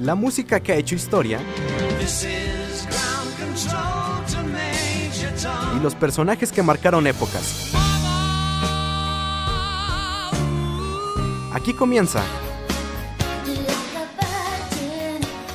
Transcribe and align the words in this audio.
La 0.00 0.14
música 0.14 0.60
que 0.60 0.72
ha 0.72 0.76
hecho 0.76 0.94
historia. 0.94 1.40
Y 5.76 5.80
los 5.80 5.94
personajes 5.94 6.52
que 6.52 6.62
marcaron 6.62 7.06
épocas. 7.06 7.72
Aquí 11.52 11.74
comienza. 11.74 12.22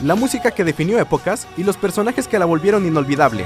la 0.03 0.15
música 0.15 0.51
que 0.51 0.65
definió 0.65 0.99
épocas 0.99 1.47
y 1.55 1.63
los 1.63 1.77
personajes 1.77 2.27
que 2.27 2.37
la 2.37 2.45
volvieron 2.45 2.85
inolvidable. 2.85 3.45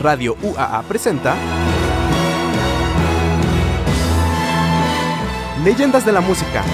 Radio 0.00 0.36
UAA 0.42 0.82
presenta 0.82 1.34
Leyendas 5.64 6.04
de 6.04 6.10
la 6.10 6.20
Música. 6.20 6.64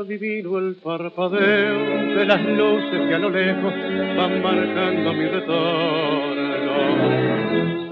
adivino 0.00 0.58
el 0.58 0.76
parpadeo 0.82 2.16
de 2.16 2.24
las 2.26 2.42
luces 2.42 3.08
que 3.08 3.14
a 3.14 3.18
lo 3.18 3.30
lejos 3.30 3.72
van 4.16 4.42
marcando 4.42 5.12
mi 5.12 5.26
retorno. 5.26 7.29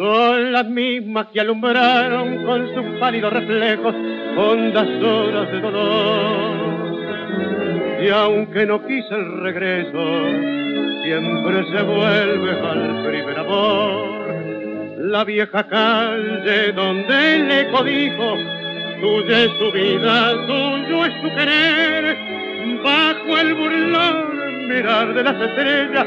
Son 0.08 0.52
las 0.52 0.64
mismas 0.64 1.26
que 1.34 1.40
alumbraron 1.40 2.42
con 2.46 2.74
sus 2.74 2.98
pálidos 2.98 3.30
reflejos 3.30 3.94
hondas 4.38 4.88
horas 5.02 5.52
de 5.52 5.60
dolor. 5.60 6.88
Y 8.02 8.08
aunque 8.08 8.64
no 8.64 8.86
quise 8.86 9.14
el 9.14 9.42
regreso, 9.42 10.00
siempre 11.02 11.62
se 11.70 11.82
vuelve 11.82 12.52
al 12.52 13.06
primer 13.06 13.38
amor. 13.38 14.96
La 14.96 15.24
vieja 15.24 15.68
calle 15.68 16.72
donde 16.72 17.36
el 17.36 17.52
eco 17.52 17.84
dijo 17.84 18.34
Tuya 19.02 19.44
es 19.44 19.50
su 19.58 19.70
vida, 19.72 20.32
tuyo 20.46 21.04
es 21.04 21.12
su 21.20 21.28
querer, 21.36 22.16
bajo 22.82 23.38
el 23.38 23.54
burlón 23.54 24.68
mirar 24.68 25.12
de 25.12 25.22
las 25.22 25.38
estrellas 25.38 26.06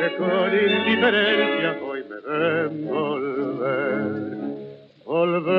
que 0.00 0.16
con 0.16 0.52
indiferencia 0.52 1.85
ven 2.26 2.86
volver. 2.86 4.10
Volver 5.04 5.56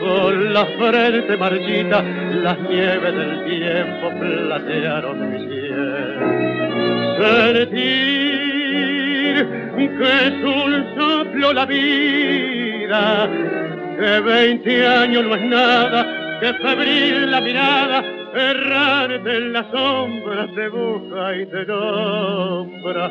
con 0.00 0.52
la 0.52 0.66
frente 0.66 1.36
marchita, 1.36 2.02
las 2.02 2.58
nieves 2.60 3.14
del 3.14 3.44
tiempo 3.44 4.10
platearon 4.18 5.30
mi 5.30 5.38
piel. 5.46 6.18
Sentir 7.20 8.04
que 9.76 10.10
es 10.26 10.36
un 10.42 10.70
soplo 10.96 11.52
la 11.52 11.66
vida 11.66 13.28
que 13.98 14.20
veinte 14.20 14.86
años 14.86 15.24
no 15.24 15.34
es 15.36 15.42
nada, 15.42 16.40
que 16.40 16.54
febril 16.54 17.30
la 17.30 17.40
mirada, 17.40 18.04
errante 18.34 19.36
en 19.36 19.52
las 19.52 19.66
sombras 19.70 20.52
te 20.54 20.68
busca 20.68 21.36
y 21.36 21.46
te 21.46 21.64
nombra. 21.66 23.10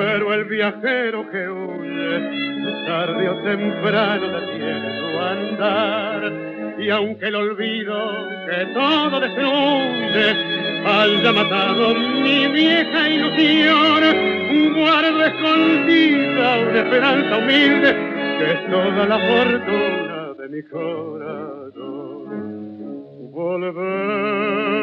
Pero 0.00 0.32
el 0.32 0.44
viajero 0.44 1.30
que 1.30 1.46
huye, 1.46 2.86
tarde 2.86 3.28
o 3.28 3.36
temprano 3.42 4.28
detiene 4.28 4.98
su 4.98 5.18
andar. 5.18 6.32
Y 6.78 6.88
aunque 6.88 7.26
el 7.26 7.34
olvido 7.34 8.28
que 8.46 8.64
todo 8.72 9.20
destruye 9.20 10.26
haya 10.86 11.32
matado 11.34 11.94
mi 11.94 12.48
vieja 12.48 13.10
ilusión, 13.10 14.02
guardo 14.74 15.22
escondida 15.22 16.58
una 16.60 16.78
esperanza 16.80 17.36
humilde 17.36 17.94
que 18.38 18.52
es 18.52 18.70
toda 18.70 19.06
la 19.06 19.18
fortuna 19.18 20.32
de 20.38 20.48
mi 20.48 20.62
corazón. 20.62 22.24
Volver 23.32 24.79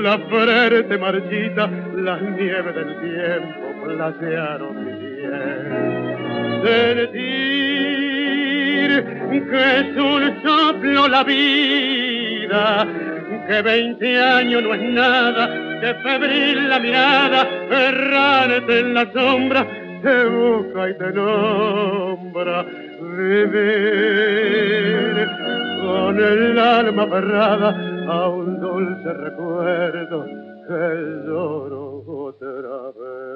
la 0.00 0.18
frente 0.18 0.98
marchita, 0.98 1.68
las 1.96 2.22
nieves 2.22 2.74
del 2.74 3.00
tiempo 3.00 3.84
platearon 3.84 4.84
mi 4.84 4.92
piel. 4.92 5.12
Que 9.52 9.80
es 9.80 9.96
un 9.96 10.22
soplo 10.42 11.08
la 11.08 11.24
vida, 11.24 12.86
que 13.46 13.62
veinte 13.62 14.18
años 14.18 14.62
no 14.62 14.72
es 14.72 14.82
nada, 14.82 15.48
que 15.80 15.94
febril 15.94 16.68
la 16.70 16.78
mirada, 16.78 17.48
errante 17.70 18.80
en 18.80 18.94
la 18.94 19.12
sombra, 19.12 19.66
te 20.02 20.24
busca 20.24 20.88
y 20.88 20.94
te 20.96 21.12
nombra. 21.12 22.64
Vivir 23.18 24.32
con 25.82 26.18
el 26.18 26.58
alma 26.58 27.02
aferrada 27.02 27.91
a 28.08 28.28
un 28.28 28.60
dulce 28.60 29.12
recuerdo 29.12 30.24
que 30.66 31.24
lloro 31.26 32.04
otra 32.06 32.92
vez. 32.98 33.32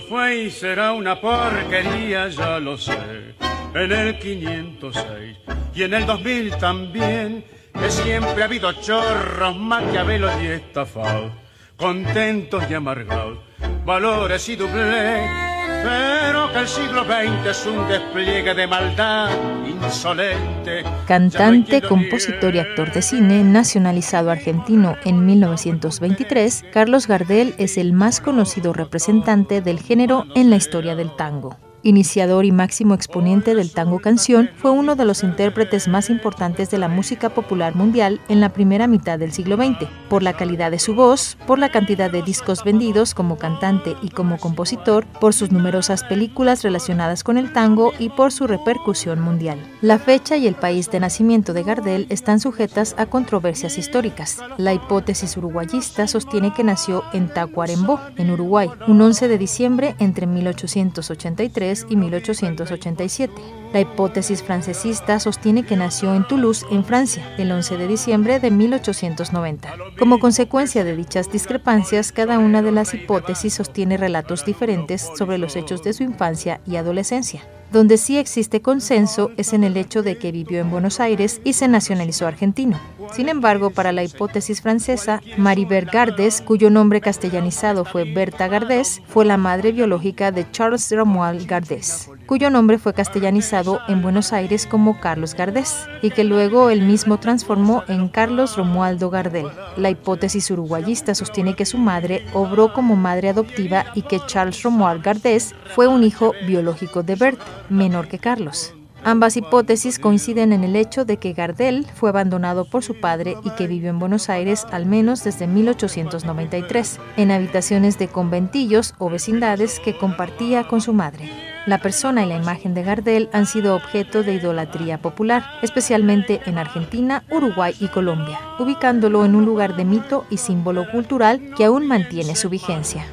Fue 0.00 0.36
y 0.44 0.50
será 0.50 0.92
una 0.92 1.20
porquería, 1.20 2.28
ya 2.28 2.58
lo 2.58 2.76
sé. 2.76 3.34
En 3.74 3.92
el 3.92 4.18
506 4.18 5.38
y 5.74 5.82
en 5.82 5.94
el 5.94 6.06
2000 6.06 6.56
también, 6.56 7.44
que 7.72 7.90
siempre 7.90 8.42
ha 8.42 8.46
habido 8.46 8.72
chorros, 8.72 9.56
maquiavelos 9.56 10.32
y 10.42 10.46
estafados, 10.46 11.32
contentos 11.76 12.64
y 12.70 12.74
amargados, 12.74 13.38
valores 13.84 14.48
y 14.48 14.56
doblez. 14.56 15.51
Pero 15.82 16.52
que 16.52 16.58
el 16.60 16.68
siglo 16.68 17.04
XX 17.04 17.46
es 17.46 17.66
un 17.66 17.88
despliegue 17.88 18.54
de 18.54 18.66
maldad 18.66 19.30
insolente. 19.66 20.84
Cantante, 21.06 21.82
compositor 21.82 22.54
y 22.54 22.60
actor 22.60 22.92
de 22.92 23.02
cine, 23.02 23.42
nacionalizado 23.42 24.30
argentino 24.30 24.96
en 25.04 25.26
1923, 25.26 26.66
Carlos 26.72 27.08
Gardel 27.08 27.54
es 27.58 27.78
el 27.78 27.92
más 27.92 28.20
conocido 28.20 28.72
representante 28.72 29.60
del 29.60 29.80
género 29.80 30.24
en 30.34 30.50
la 30.50 30.56
historia 30.56 30.94
del 30.94 31.14
tango. 31.16 31.56
Iniciador 31.84 32.44
y 32.44 32.52
máximo 32.52 32.94
exponente 32.94 33.56
del 33.56 33.72
tango 33.72 33.98
canción, 33.98 34.50
fue 34.54 34.70
uno 34.70 34.94
de 34.94 35.04
los 35.04 35.24
intérpretes 35.24 35.88
más 35.88 36.10
importantes 36.10 36.70
de 36.70 36.78
la 36.78 36.86
música 36.86 37.30
popular 37.30 37.74
mundial 37.74 38.20
en 38.28 38.40
la 38.40 38.50
primera 38.50 38.86
mitad 38.86 39.18
del 39.18 39.32
siglo 39.32 39.56
XX, 39.56 39.88
por 40.08 40.22
la 40.22 40.34
calidad 40.34 40.70
de 40.70 40.78
su 40.78 40.94
voz, 40.94 41.36
por 41.44 41.58
la 41.58 41.72
cantidad 41.72 42.08
de 42.08 42.22
discos 42.22 42.62
vendidos 42.62 43.14
como 43.14 43.36
cantante 43.36 43.96
y 44.00 44.10
como 44.10 44.38
compositor, 44.38 45.06
por 45.20 45.34
sus 45.34 45.50
numerosas 45.50 46.04
películas 46.04 46.62
relacionadas 46.62 47.24
con 47.24 47.36
el 47.36 47.52
tango 47.52 47.92
y 47.98 48.10
por 48.10 48.30
su 48.30 48.46
repercusión 48.46 49.20
mundial. 49.20 49.58
La 49.80 49.98
fecha 49.98 50.36
y 50.36 50.46
el 50.46 50.54
país 50.54 50.88
de 50.88 51.00
nacimiento 51.00 51.52
de 51.52 51.64
Gardel 51.64 52.06
están 52.10 52.38
sujetas 52.38 52.94
a 52.96 53.06
controversias 53.06 53.76
históricas. 53.76 54.38
La 54.56 54.72
hipótesis 54.72 55.36
uruguayista 55.36 56.06
sostiene 56.06 56.54
que 56.54 56.62
nació 56.62 57.02
en 57.12 57.28
Tacuarembó, 57.28 57.98
en 58.16 58.30
Uruguay, 58.30 58.70
un 58.86 59.00
11 59.00 59.26
de 59.26 59.38
diciembre 59.38 59.96
entre 59.98 60.28
1883 60.28 61.71
1810 61.72 61.86
y 61.90 61.96
1887. 61.96 63.32
La 63.72 63.80
hipótesis 63.80 64.42
francesista 64.42 65.18
sostiene 65.18 65.64
que 65.64 65.76
nació 65.76 66.14
en 66.14 66.26
Toulouse, 66.26 66.66
en 66.70 66.84
Francia, 66.84 67.34
el 67.38 67.50
11 67.50 67.78
de 67.78 67.88
diciembre 67.88 68.40
de 68.40 68.50
1890. 68.50 69.74
Como 69.98 70.18
consecuencia 70.18 70.84
de 70.84 70.96
dichas 70.96 71.32
discrepancias, 71.32 72.12
cada 72.12 72.38
una 72.38 72.62
de 72.62 72.72
las 72.72 72.92
hipótesis 72.94 73.54
sostiene 73.54 73.96
relatos 73.96 74.44
diferentes 74.44 75.08
sobre 75.16 75.38
los 75.38 75.56
hechos 75.56 75.82
de 75.82 75.92
su 75.92 76.02
infancia 76.02 76.60
y 76.66 76.76
adolescencia. 76.76 77.42
Donde 77.72 77.96
sí 77.96 78.18
existe 78.18 78.60
consenso 78.60 79.30
es 79.38 79.54
en 79.54 79.64
el 79.64 79.78
hecho 79.78 80.02
de 80.02 80.18
que 80.18 80.30
vivió 80.30 80.60
en 80.60 80.70
Buenos 80.70 81.00
Aires 81.00 81.40
y 81.42 81.54
se 81.54 81.68
nacionalizó 81.68 82.26
argentino. 82.26 82.78
Sin 83.12 83.30
embargo, 83.30 83.70
para 83.70 83.92
la 83.92 84.04
hipótesis 84.04 84.60
francesa, 84.60 85.22
Maribert 85.38 85.90
Gardes, 85.90 86.42
cuyo 86.42 86.68
nombre 86.68 87.00
castellanizado 87.00 87.86
fue 87.86 88.04
Berta 88.04 88.46
Gardés, 88.46 89.00
fue 89.06 89.24
la 89.24 89.38
madre 89.38 89.72
biológica 89.72 90.32
de 90.32 90.50
Charles 90.50 90.90
Romuald 90.90 91.46
Gardés, 91.46 92.10
cuyo 92.26 92.50
nombre 92.50 92.78
fue 92.78 92.92
castellanizado 92.92 93.80
en 93.88 94.02
Buenos 94.02 94.34
Aires 94.34 94.66
como 94.66 95.00
Carlos 95.00 95.34
Gardés, 95.34 95.86
y 96.02 96.10
que 96.10 96.24
luego 96.24 96.68
él 96.68 96.82
mismo 96.82 97.18
transformó 97.20 97.84
en 97.88 98.08
Carlos 98.08 98.56
Romualdo 98.58 99.08
Gardel. 99.08 99.46
La 99.78 99.88
hipótesis 99.88 100.50
uruguayista 100.50 101.14
sostiene 101.14 101.56
que 101.56 101.64
su 101.64 101.78
madre 101.78 102.26
obró 102.34 102.74
como 102.74 102.96
madre 102.96 103.30
adoptiva 103.30 103.86
y 103.94 104.02
que 104.02 104.20
Charles 104.26 104.62
Romuald 104.62 105.02
Gardés 105.02 105.54
fue 105.74 105.86
un 105.86 106.04
hijo 106.04 106.32
biológico 106.46 107.02
de 107.02 107.14
Berta 107.14 107.61
menor 107.68 108.08
que 108.08 108.18
Carlos. 108.18 108.74
Ambas 109.04 109.36
hipótesis 109.36 109.98
coinciden 109.98 110.52
en 110.52 110.62
el 110.62 110.76
hecho 110.76 111.04
de 111.04 111.16
que 111.16 111.32
Gardel 111.32 111.86
fue 111.92 112.10
abandonado 112.10 112.64
por 112.64 112.84
su 112.84 113.00
padre 113.00 113.36
y 113.42 113.50
que 113.50 113.66
vivió 113.66 113.90
en 113.90 113.98
Buenos 113.98 114.30
Aires 114.30 114.64
al 114.70 114.86
menos 114.86 115.24
desde 115.24 115.48
1893, 115.48 117.00
en 117.16 117.32
habitaciones 117.32 117.98
de 117.98 118.06
conventillos 118.06 118.94
o 118.98 119.10
vecindades 119.10 119.80
que 119.80 119.96
compartía 119.96 120.68
con 120.68 120.80
su 120.80 120.92
madre. 120.92 121.28
La 121.66 121.78
persona 121.78 122.24
y 122.24 122.28
la 122.28 122.36
imagen 122.36 122.74
de 122.74 122.82
Gardel 122.84 123.28
han 123.32 123.46
sido 123.46 123.74
objeto 123.74 124.22
de 124.22 124.34
idolatría 124.34 124.98
popular, 124.98 125.44
especialmente 125.62 126.40
en 126.46 126.58
Argentina, 126.58 127.24
Uruguay 127.30 127.74
y 127.80 127.88
Colombia, 127.88 128.38
ubicándolo 128.58 129.24
en 129.24 129.34
un 129.34 129.44
lugar 129.44 129.76
de 129.76 129.84
mito 129.84 130.26
y 130.30 130.38
símbolo 130.38 130.88
cultural 130.90 131.40
que 131.56 131.64
aún 131.64 131.86
mantiene 131.86 132.36
su 132.36 132.48
vigencia. 132.48 133.04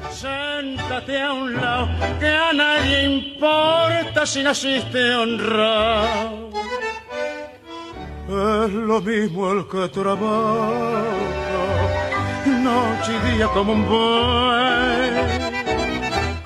Es 8.28 8.72
lo 8.72 9.00
mismo 9.00 9.52
el 9.52 9.66
que 9.66 9.88
trabaja, 9.88 11.02
noche 12.46 13.12
y 13.12 13.18
día 13.32 13.48
como 13.48 13.72
un 13.72 13.84
buey. 13.88 15.10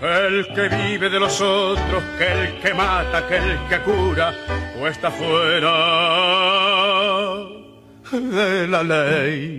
Que 0.00 0.26
el 0.26 0.46
que 0.54 0.68
vive 0.68 1.10
de 1.10 1.20
los 1.20 1.40
otros, 1.40 2.02
que 2.18 2.26
el 2.32 2.60
que 2.60 2.72
mata, 2.74 3.26
que 3.28 3.36
el 3.36 3.58
que 3.68 3.78
cura, 3.80 4.34
o 4.80 4.86
está 4.86 5.10
fuera 5.10 5.72
de 8.12 8.68
la 8.68 8.82
ley. 8.82 9.58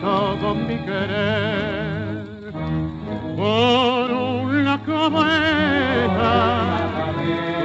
todo 0.00 0.54
mi 0.54 0.76
querer. 0.78 2.24
Por 3.36 4.10
una 4.10 4.80
cabeza 4.82 6.32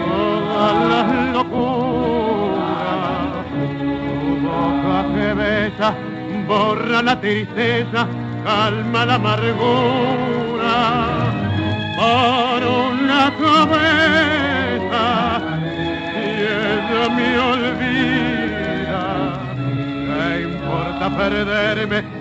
todas 0.08 0.74
las 0.90 1.08
locuras. 1.34 2.72
Tu 3.50 4.32
boca 4.48 4.98
que 5.14 5.28
besa 5.34 5.94
borra 6.48 7.02
la 7.02 7.20
tristeza 7.20 8.08
calma 8.44 9.06
la 9.06 9.16
amargura. 9.16 10.78
Por 11.98 12.60
una 12.64 13.24
cabeza 13.40 15.06
y 16.16 16.28
ella 16.42 17.04
me 17.16 17.30
olvida. 17.38 19.06
¿qué 20.08 20.42
importa 20.42 21.06
perderme 21.18 22.21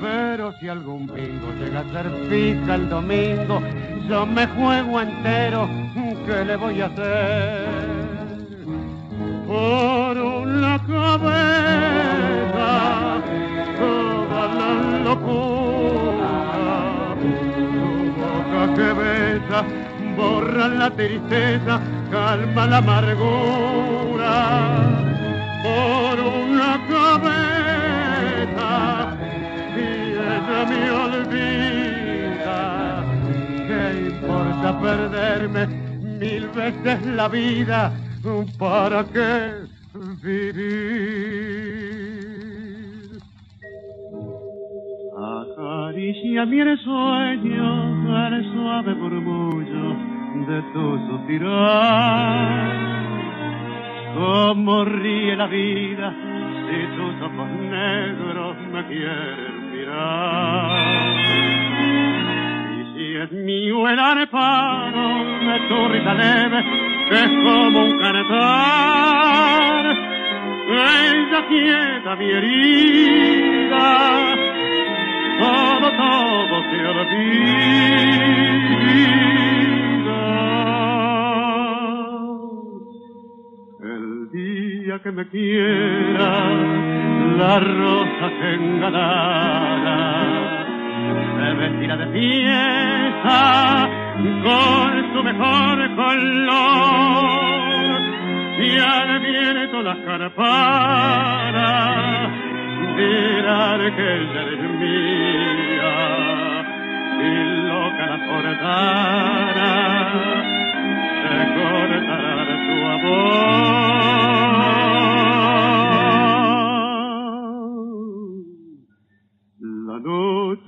pero 0.00 0.52
si 0.58 0.68
algún 0.68 1.06
bingo 1.06 1.52
llega 1.58 1.80
a 1.80 1.84
ser 1.92 2.10
fija 2.28 2.74
el 2.74 2.88
domingo, 2.88 3.60
yo 4.08 4.26
me 4.26 4.46
juego 4.46 5.00
entero, 5.00 5.68
¿qué 6.26 6.44
le 6.44 6.56
voy 6.56 6.80
a 6.80 6.86
hacer? 6.86 7.66
Por 9.46 10.18
una 10.18 10.78
cabeza, 10.86 12.70
toda 13.78 14.48
la 14.54 14.72
locura, 15.04 16.34
tu 17.20 17.32
boca 18.20 18.62
que 18.74 18.92
besa, 18.92 19.64
borra 20.16 20.68
la 20.68 20.90
tristeza, 20.90 21.80
calma 22.10 22.66
la 22.66 22.78
amargura. 22.78 24.34
Por 25.62 26.20
una 26.20 26.78
cabeza, 26.88 27.47
me 30.66 30.90
olvida. 30.90 32.60
¿Qué 33.66 33.82
importa 34.10 34.80
perderme 34.80 35.66
mil 36.18 36.48
veces 36.48 37.06
la 37.06 37.28
vida? 37.28 37.92
¿Para 38.58 39.04
qué 39.04 39.52
vivir? 40.22 40.78
Acaricia 45.16 46.46
mi 46.46 46.76
sueño 46.84 47.88
el 48.28 48.44
suave 48.52 48.94
murmullo 48.94 49.96
de 50.48 50.62
tu 50.72 50.98
suspirar. 51.08 52.68
Como 54.14 54.84
ríe 54.84 55.36
la 55.36 55.46
vida 55.46 56.14
si 56.66 56.78
tus 56.96 57.14
ojos 57.22 57.48
negros 57.48 58.56
me 58.72 58.86
quieren 58.86 59.57
y 62.72 62.80
si 62.94 63.16
es 63.16 63.32
mío 63.32 63.88
el 63.88 63.98
areparo 63.98 65.08
de 65.40 65.58
tu 65.68 65.88
risa 65.88 66.14
leve, 66.14 66.64
que 67.08 67.14
es 67.14 67.30
como 67.44 67.84
un 67.86 67.98
canetar, 67.98 69.84
ella 70.70 71.40
quieta 71.48 72.16
mi 72.16 72.30
herida, 72.30 73.86
todo, 75.38 75.90
todo 75.92 76.62
se 76.70 76.86
olvida. 76.86 77.68
El 83.80 84.30
día 84.32 84.98
que 85.02 85.10
me 85.12 85.28
quiera, 85.28 86.28
la 87.38 87.60
rosa 87.60 88.28
enganada 88.52 89.98
se 91.36 91.48
vestirá 91.54 91.96
de 91.96 92.06
fiesta 92.08 93.40
con 94.42 94.92
su 95.12 95.22
mejor 95.22 95.76
color. 95.94 97.28
Y 98.58 98.70
al 98.78 99.20
viento 99.20 99.82
las 99.82 99.98
carparas 99.98 100.32
dirán 102.96 103.80
que 103.94 104.06
ella 104.16 104.42
es 104.54 104.62
mía. 104.82 105.96
Y 107.20 107.30
loca 107.68 108.04
la 108.06 108.18
cortara 108.26 109.74
se 111.22 111.36
cortará 111.54 112.46
su 112.66 112.76
amor 112.96 113.97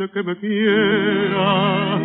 que 0.09 0.23
me 0.23 0.35
quiera 0.37 1.99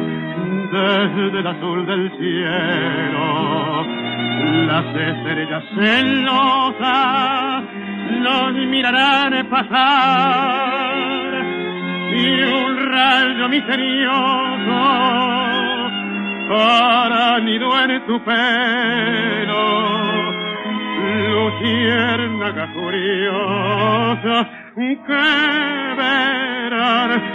desde 0.70 1.40
el 1.40 1.48
azul 1.48 1.86
del 1.86 2.12
cielo 2.18 3.86
las 4.68 4.86
estrellas 4.86 5.64
celosas 5.76 7.64
los 8.20 8.54
mirarán 8.68 9.50
pasar 9.50 10.96
y 12.12 12.44
un 12.44 12.92
rayo 12.92 13.48
misterioso 13.48 14.16
para 16.50 17.40
nido 17.40 17.80
en 17.82 18.06
tu 18.06 18.22
pelo. 18.26 19.86
Luciérnaga 21.30 22.74
curiosa 22.74 24.50
que 24.76 25.96
verán 25.98 27.35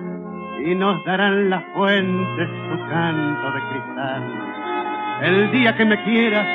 Y 0.63 0.75
nos 0.75 1.03
darán 1.05 1.49
las 1.49 1.63
fuentes 1.73 2.49
su 2.49 2.89
canto 2.89 3.51
de 3.51 3.59
cristal. 3.69 4.23
El 5.23 5.51
día 5.51 5.75
que 5.75 5.85
me 5.85 6.03
quiera 6.03 6.45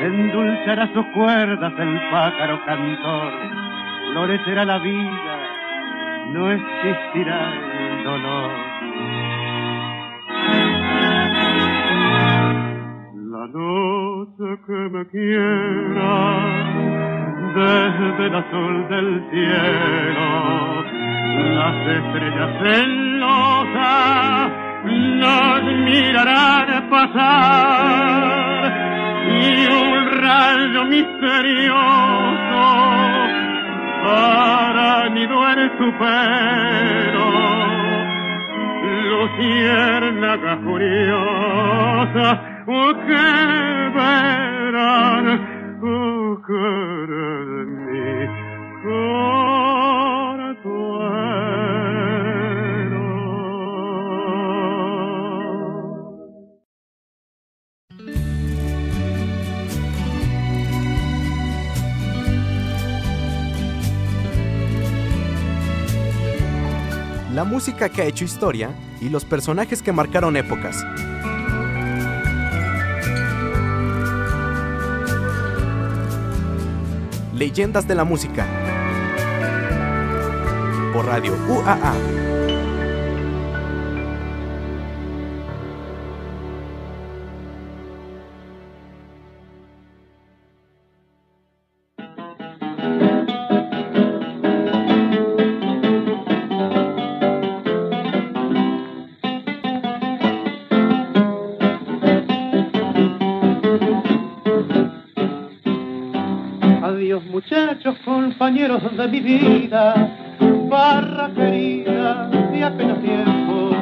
endulzará 0.00 0.92
sus 0.92 1.06
cuerdas 1.14 1.72
el 1.78 2.00
pájaro 2.10 2.60
cantor. 2.66 3.32
Florecerá 4.12 4.64
la 4.64 4.78
vida, 4.78 5.38
no 6.32 6.50
existirá 6.50 7.52
el 7.78 8.04
dolor. 8.04 8.50
La 13.14 13.46
noche 13.48 14.62
que 14.66 14.88
me 14.90 15.06
quiera 15.08 16.66
desde 17.54 18.26
el 18.26 18.34
azul 18.34 18.88
del 18.88 19.24
cielo, 19.30 20.84
las 21.54 21.88
estrellas 21.88 22.50
celosas 22.62 23.05
nos 24.86 25.62
mirarán 25.84 26.88
pasar 26.90 28.26
y 29.28 29.66
un 29.66 30.20
rayo 30.22 30.84
misterioso 30.84 31.76
para 34.04 35.08
nido 35.10 35.50
en 35.50 35.60
su 35.78 35.92
pelo 35.98 37.26
luciérnaga 39.10 40.52
curiosa 40.58 42.26
oh, 42.66 42.92
que 43.06 43.26
verán 43.96 45.26
oh, 45.82 46.38
cara 46.46 47.26
de 47.48 47.60
mi 47.66 48.26
consuelo. 48.82 49.55
La 67.36 67.44
música 67.44 67.90
que 67.90 68.00
ha 68.00 68.06
hecho 68.06 68.24
historia 68.24 68.70
y 68.98 69.10
los 69.10 69.26
personajes 69.26 69.82
que 69.82 69.92
marcaron 69.92 70.38
épocas. 70.38 70.82
Leyendas 77.34 77.86
de 77.86 77.94
la 77.94 78.04
música. 78.04 78.46
Por 80.94 81.04
Radio 81.04 81.34
UAA. 81.46 82.35
Compañeros 108.56 108.96
de 108.96 109.08
mi 109.08 109.20
vida, 109.20 110.08
barra 110.70 111.28
querida 111.34 112.26
de 112.26 112.64
apenas 112.64 113.02
tiempo, 113.02 113.76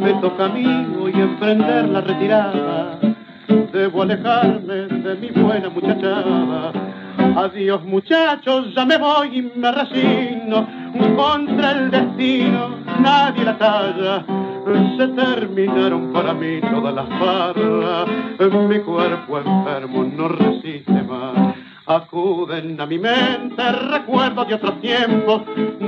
me 0.00 0.12
toca 0.20 0.44
a 0.44 0.48
mí 0.50 0.86
hoy 1.00 1.12
emprender 1.14 1.88
la 1.88 2.00
retirada, 2.00 2.98
debo 3.72 4.02
alejarme 4.02 4.74
de 4.86 5.14
mi 5.16 5.30
buena 5.30 5.68
muchachada. 5.68 6.72
Adiós 7.36 7.82
muchachos, 7.84 8.72
ya 8.76 8.84
me 8.84 8.98
voy 8.98 9.38
y 9.38 9.58
me 9.58 9.72
resigno, 9.72 10.64
contra 11.16 11.72
el 11.72 11.90
destino 11.90 12.68
nadie 13.00 13.44
la 13.44 13.58
talla. 13.58 14.24
Se 14.96 15.08
terminaron 15.08 16.12
para 16.12 16.32
mí 16.32 16.60
todas 16.60 16.94
las 16.94 17.08
barras, 17.08 18.08
mi 18.68 18.78
cuerpo 18.78 19.38
enfermo 19.38 20.04
no 20.04 20.28
resiste. 20.28 21.03
Acuden 21.86 22.80
a 22.80 22.86
mi 22.86 22.98
mente 22.98 23.72
recuerdos 23.72 24.48
de 24.48 24.54
otros 24.54 24.80
tiempos, 24.80 25.42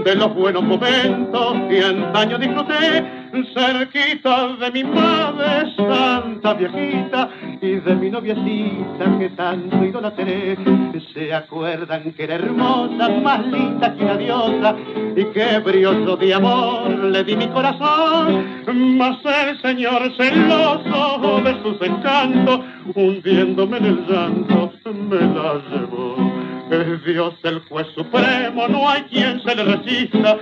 de 0.05 0.15
los 0.15 0.35
buenos 0.35 0.63
momentos 0.63 1.57
que 1.71 1.83
antaño 1.83 2.37
disfruté, 2.39 3.26
cerquita 3.45 4.57
de 4.57 4.71
mi 4.71 4.85
madre 4.85 5.75
santa 5.77 6.55
viejita 6.55 7.29
y 7.61 7.77
de 7.77 7.95
mi 7.95 8.11
noviecita 8.11 9.19
que 9.19 9.29
tanto 9.31 9.85
idolatré. 9.85 10.57
Se 11.13 11.33
acuerdan 11.33 12.13
que 12.13 12.25
era 12.25 12.35
hermosa, 12.37 13.09
más 13.09 13.47
linda 13.47 13.95
que 13.95 14.05
una 14.05 14.17
diosa, 14.17 14.77
y 15.17 15.25
que 15.27 15.59
brioso 15.59 16.17
de 16.17 16.35
amor 16.35 16.91
le 16.91 17.25
di 17.25 17.37
mi 17.37 17.49
corazón. 17.49 18.45
Mas 18.99 19.19
el 19.25 19.61
señor 19.61 20.13
celoso 20.17 21.41
de 21.43 21.63
sus 21.63 21.81
encantos, 21.83 22.61
hundiéndome 22.95 23.79
en 23.79 23.85
el 23.85 24.07
llanto, 24.07 24.73
me 24.85 25.21
la 25.21 25.61
llevó. 25.71 26.36
Es 26.71 27.05
Dios 27.05 27.35
el 27.45 27.61
juez 27.69 27.87
supremo, 27.95 28.67
no 28.67 28.89
hay 28.89 29.03
quien 29.03 29.41
se 29.43 29.55
le 29.55 29.63
resista. 29.65 30.37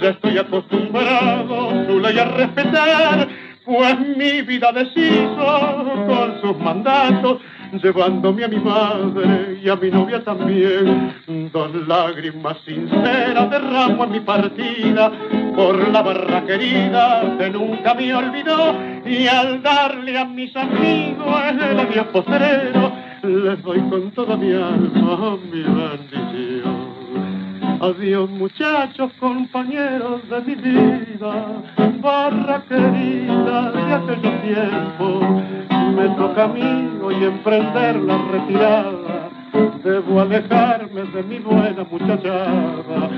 Ya 0.00 0.10
estoy 0.10 0.36
acostumbrado 0.36 1.86
su 1.86 1.98
ley 2.00 2.18
a 2.18 2.24
respetar, 2.26 3.28
pues 3.64 3.98
mi 4.14 4.42
vida 4.42 4.72
deshizo 4.72 6.04
con 6.06 6.40
sus 6.42 6.58
mandatos, 6.58 7.40
llevándome 7.82 8.44
a 8.44 8.48
mi 8.48 8.58
madre 8.58 9.58
y 9.62 9.70
a 9.70 9.76
mi 9.76 9.90
novia 9.90 10.22
también. 10.22 11.14
Dos 11.50 11.74
lágrimas 11.88 12.58
sinceras 12.66 13.50
derramo 13.50 14.04
en 14.04 14.10
mi 14.10 14.20
partida 14.20 15.10
por 15.56 15.88
la 15.88 16.02
barra 16.02 16.44
querida 16.44 17.36
que 17.38 17.48
nunca 17.48 17.94
me 17.94 18.14
olvidó 18.14 18.76
y 19.06 19.26
al 19.26 19.62
darle 19.62 20.18
a 20.18 20.26
mis 20.26 20.54
amigos 20.54 21.42
el 21.70 21.80
adiós 21.80 22.06
postrero 22.08 22.99
les 23.30 23.62
doy 23.62 23.80
con 23.88 24.10
toda 24.10 24.36
mi 24.36 24.52
alma 24.52 25.36
mi 25.50 25.62
bendición. 25.62 26.90
Adiós 27.80 28.28
muchachos, 28.30 29.10
compañeros 29.18 30.20
de 30.28 30.40
mi 30.42 30.54
vida, 30.54 31.62
barra 32.02 32.62
querida 32.68 33.70
de 33.72 33.94
aquellos 33.94 34.42
tiempos. 34.42 35.24
Me 35.96 36.08
toca 36.16 36.44
a 36.44 36.48
mí 36.48 36.90
hoy 37.02 37.24
emprender 37.24 37.96
la 37.96 38.18
retirada, 38.32 39.30
debo 39.82 40.20
alejarme 40.20 41.02
de 41.04 41.22
mi 41.22 41.38
buena 41.38 41.84
muchachada. 41.90 43.10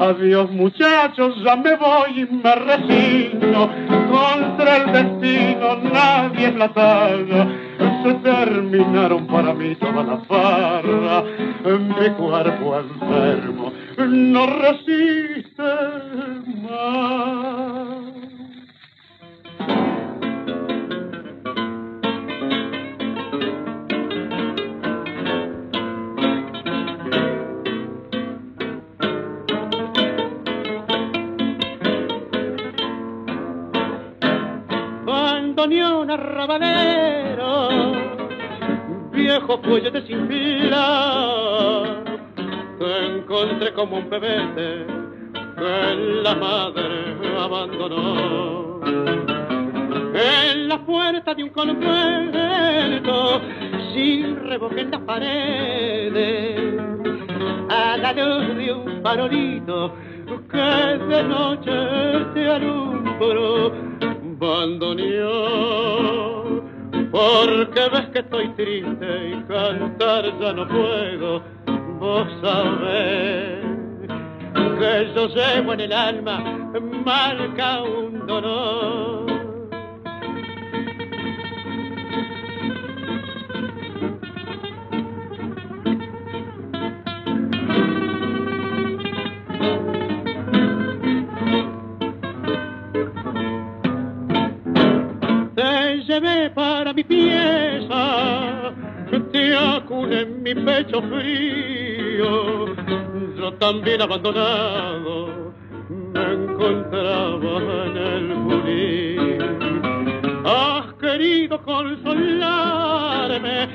Adiós 0.00 0.50
muchachos, 0.50 1.34
ya 1.44 1.56
me 1.56 1.76
voy 1.76 2.22
y 2.22 2.26
me 2.26 2.54
resigno. 2.54 3.70
Contra 4.10 4.76
el 4.78 4.92
destino 4.92 5.76
nadie 5.92 6.48
es 6.48 6.56
la 6.56 6.68
talla. 6.72 7.67
Se 7.78 8.14
terminaron 8.14 9.26
para 9.26 9.54
mí 9.54 9.74
toda 9.76 10.02
la 10.02 10.18
farra. 10.18 11.24
Mi 11.64 12.10
cuerpo 12.16 12.78
enfermo 12.78 13.72
no 14.06 14.46
resiste 14.46 15.62
más. 16.68 17.77
Bandoneón 35.58 36.08
arrabalero, 36.08 37.68
viejo 39.10 39.56
de 39.56 40.06
sin 40.06 40.28
fila, 40.28 41.84
te 42.78 43.06
encontré 43.06 43.72
como 43.72 43.96
un 43.98 44.08
bebé 44.08 44.86
que 45.56 45.94
la 46.22 46.36
madre 46.36 47.16
abandonó. 47.36 48.80
En 50.14 50.68
la 50.68 50.78
puerta 50.86 51.34
de 51.34 51.42
un 51.42 51.50
convento, 51.50 53.40
sin 53.92 54.36
revoque 54.36 54.84
las 54.84 55.00
paredes, 55.00 56.80
a 57.68 57.96
la 57.96 58.12
luz 58.12 58.56
de 58.56 58.72
un 58.72 59.02
farolito 59.02 59.92
que 60.52 60.56
de 60.56 61.22
noche 61.24 61.72
te 62.32 62.48
alumbró 62.48 63.72
bandoneón, 64.38 65.42
porque 67.10 67.88
ves 67.92 68.06
que 68.12 68.18
estoy 68.20 68.48
triste 68.50 69.30
y 69.30 69.42
cantar 69.48 70.24
ya 70.40 70.52
no 70.52 70.66
puedo, 70.68 71.42
vos 71.98 72.28
sabés 72.40 73.68
que 74.78 75.12
yo 75.14 75.26
llevo 75.28 75.72
en 75.72 75.80
el 75.80 75.92
alma 75.92 76.70
marca 77.04 77.82
un 77.82 78.26
dolor 78.26 79.27
mi 100.48 100.54
pecho 100.64 101.02
frío. 101.02 102.74
Yo 103.36 103.52
también 103.54 104.02
abandonado 104.02 105.52
me 105.88 106.32
encontraba 106.32 107.84
en 107.86 107.96
el 107.96 108.34
jurín. 108.44 109.42
Has 110.46 110.92
querido 110.94 111.60
consolarme 111.62 113.68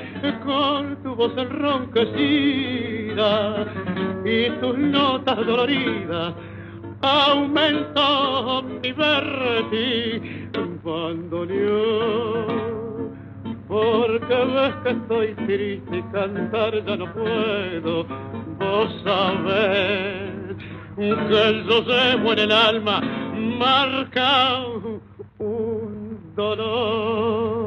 con 0.44 0.96
tu 1.02 1.14
voz 1.14 1.32
enronquecida 1.36 3.66
y 4.24 4.50
tus 4.60 4.76
notas 4.76 5.46
doloridas 5.46 6.34
aumentó 7.00 8.62
mi 8.62 8.92
vértigo 8.92 10.64
bandoneón, 10.82 12.34
porque 14.26 14.44
ves 14.52 14.74
que 14.82 14.90
estoy 14.90 15.34
triste 15.46 15.96
y 15.98 16.02
cantar 16.04 16.84
ya 16.84 16.96
no 16.96 17.12
puedo, 17.12 18.04
vos 18.58 19.02
sabés 19.04 20.56
que 20.96 21.64
yo 21.68 21.82
llevo 21.82 22.32
en 22.32 22.38
el 22.38 22.52
alma 22.52 23.00
marca 23.58 24.64
un 25.38 26.32
dolor. 26.34 27.63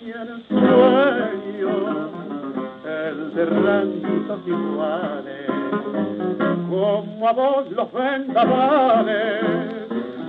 Mi 0.00 0.12
sueño, 0.48 1.74
el 2.84 3.34
de 3.34 3.44
ranchitos 3.44 4.40
iguales, 4.46 5.46
como 6.68 7.28
a 7.28 7.32
vos 7.32 7.70
los 7.70 7.92
vendavales, 7.92 9.42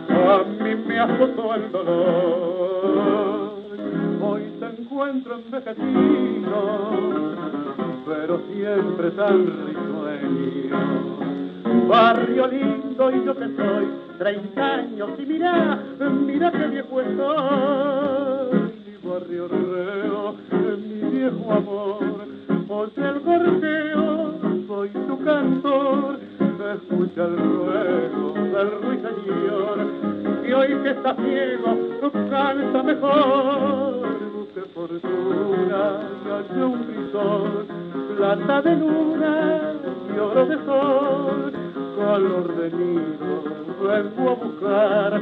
a 0.09 0.43
mí 0.63 0.75
me 0.75 0.99
azotó 0.99 1.55
el 1.55 1.71
dolor. 1.71 3.53
Hoy 4.21 4.43
te 4.59 4.65
encuentro 4.81 5.35
envejecido, 5.35 6.57
pero 8.05 8.41
siempre 8.51 9.11
tan 9.11 9.45
risueño 9.67 11.13
barrio 11.87 12.47
lindo 12.47 13.11
y 13.11 13.25
yo 13.25 13.35
que 13.35 13.45
soy, 13.55 13.87
treinta 14.17 14.73
años 14.75 15.09
y 15.19 15.25
mira, 15.25 15.79
mira 16.25 16.51
qué 16.51 16.67
viejo 16.67 17.01
estoy. 17.01 18.32
Barrio 19.13 19.47
reo, 19.47 20.35
mi 20.77 21.09
viejo 21.11 21.53
amor, 21.53 22.25
oye 22.67 23.09
el 23.09 23.19
gorjeo, 23.19 24.39
soy 24.65 24.89
tu 24.89 25.23
cantor, 25.23 26.19
escucha 26.73 27.25
el 27.25 27.37
ruego 27.37 28.33
del 28.33 28.71
ruiseñor, 28.81 29.77
y 30.47 30.51
hoy 30.51 30.81
que 30.81 30.89
estás 30.89 31.15
ciego, 31.17 31.77
canta 32.31 32.81
mejor, 32.81 34.01
busque 34.33 34.61
fortuna 34.73 35.99
hace 36.33 36.63
un 36.63 36.87
grisón, 36.87 37.67
plata 38.17 38.61
de 38.63 38.75
luna 38.77 39.73
y 40.11 40.17
oro 40.17 40.45
de 40.47 40.55
sol, 40.65 41.53
calor 41.95 42.55
de 42.55 42.71
nido 42.71 43.63
vengo 43.83 44.29
a 44.29 44.35
buscar, 44.35 45.21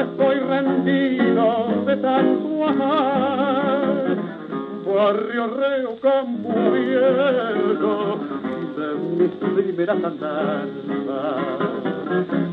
estoy 0.00 0.38
rendido 0.40 1.84
de 1.86 1.96
tanto 1.96 2.64
amar. 2.68 4.16
Barrio 4.86 5.46
Reo 5.46 6.00
Campo 6.00 6.50
Abierto, 6.50 8.20
de 8.76 8.94
mis 9.16 9.32
primeras 9.32 10.04
andanzas. 10.04 10.66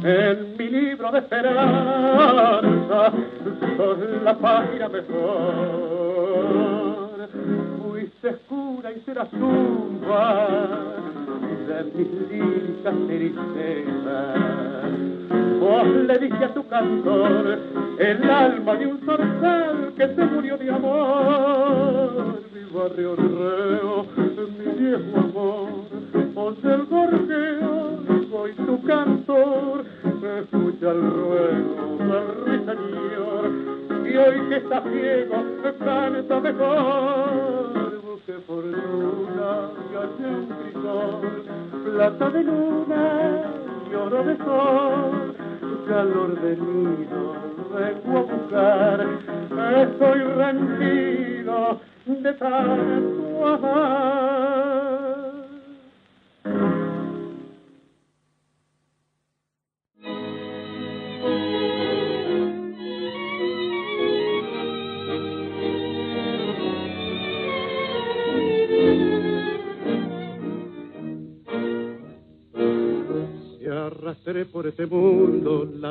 En 0.04 0.58
mi 0.58 0.70
libro 0.70 1.12
de 1.12 1.20
esperanza, 1.20 3.12
son 3.78 4.24
la 4.24 4.38
página 4.38 4.90
mejor. 4.90 6.50
Fuiste 7.82 8.30
escura 8.30 8.92
y 8.92 9.00
serás 9.02 9.30
tumba 9.32 10.48
de 11.70 11.84
mis 11.94 12.08
tristezas. 13.08 14.40
Vos 15.60 15.88
le 16.08 16.18
diste 16.20 16.46
a 16.46 16.54
tu 16.54 16.68
cantor 16.68 17.60
el 18.00 18.30
alma 18.30 18.76
de 18.76 18.88
un 18.88 19.00
zorzal 19.06 19.94
que 19.96 20.08
se 20.08 20.26
murió 20.26 20.58
de 20.58 20.72
amor. 20.72 22.40
Mi 22.54 22.64
barrio 22.74 23.16
reo, 23.16 24.06
mi 24.58 24.68
viejo 24.80 25.20
amor, 25.20 25.70
vos 26.34 26.58
el 26.64 26.86
gorjeo, 26.86 28.00
soy 28.32 28.54
tu 28.54 28.82
cantor. 28.84 29.86
Escucha 30.42 30.92
el 30.92 31.02
ruego 31.02 31.98
del 32.00 32.28
ruiseñor 32.46 33.44
y 34.06 34.18
hoy 34.18 34.50
que 34.50 34.56
está 34.58 34.82
ciego, 34.82 35.44
canta 35.80 36.40
mejor 36.40 37.79
busque 38.30 38.42
fortuna 38.46 39.72
y 39.92 39.96
hace 39.96 40.26
un 40.26 40.46
crisol, 40.48 41.44
plata 41.84 42.30
de 42.30 42.44
luna 42.44 43.42
y 43.90 43.96
oro 43.96 44.24
de 44.24 44.38
sol, 44.38 45.36
calor 45.88 46.42
de 46.42 46.58
nido 46.58 47.36
vengo 47.74 48.18
a 48.18 48.22
buscar, 48.22 49.08
estoy 49.82 50.20
rendido 50.20 51.80
de 52.06 52.34
tanto 52.34 53.48
amar. 53.48 54.39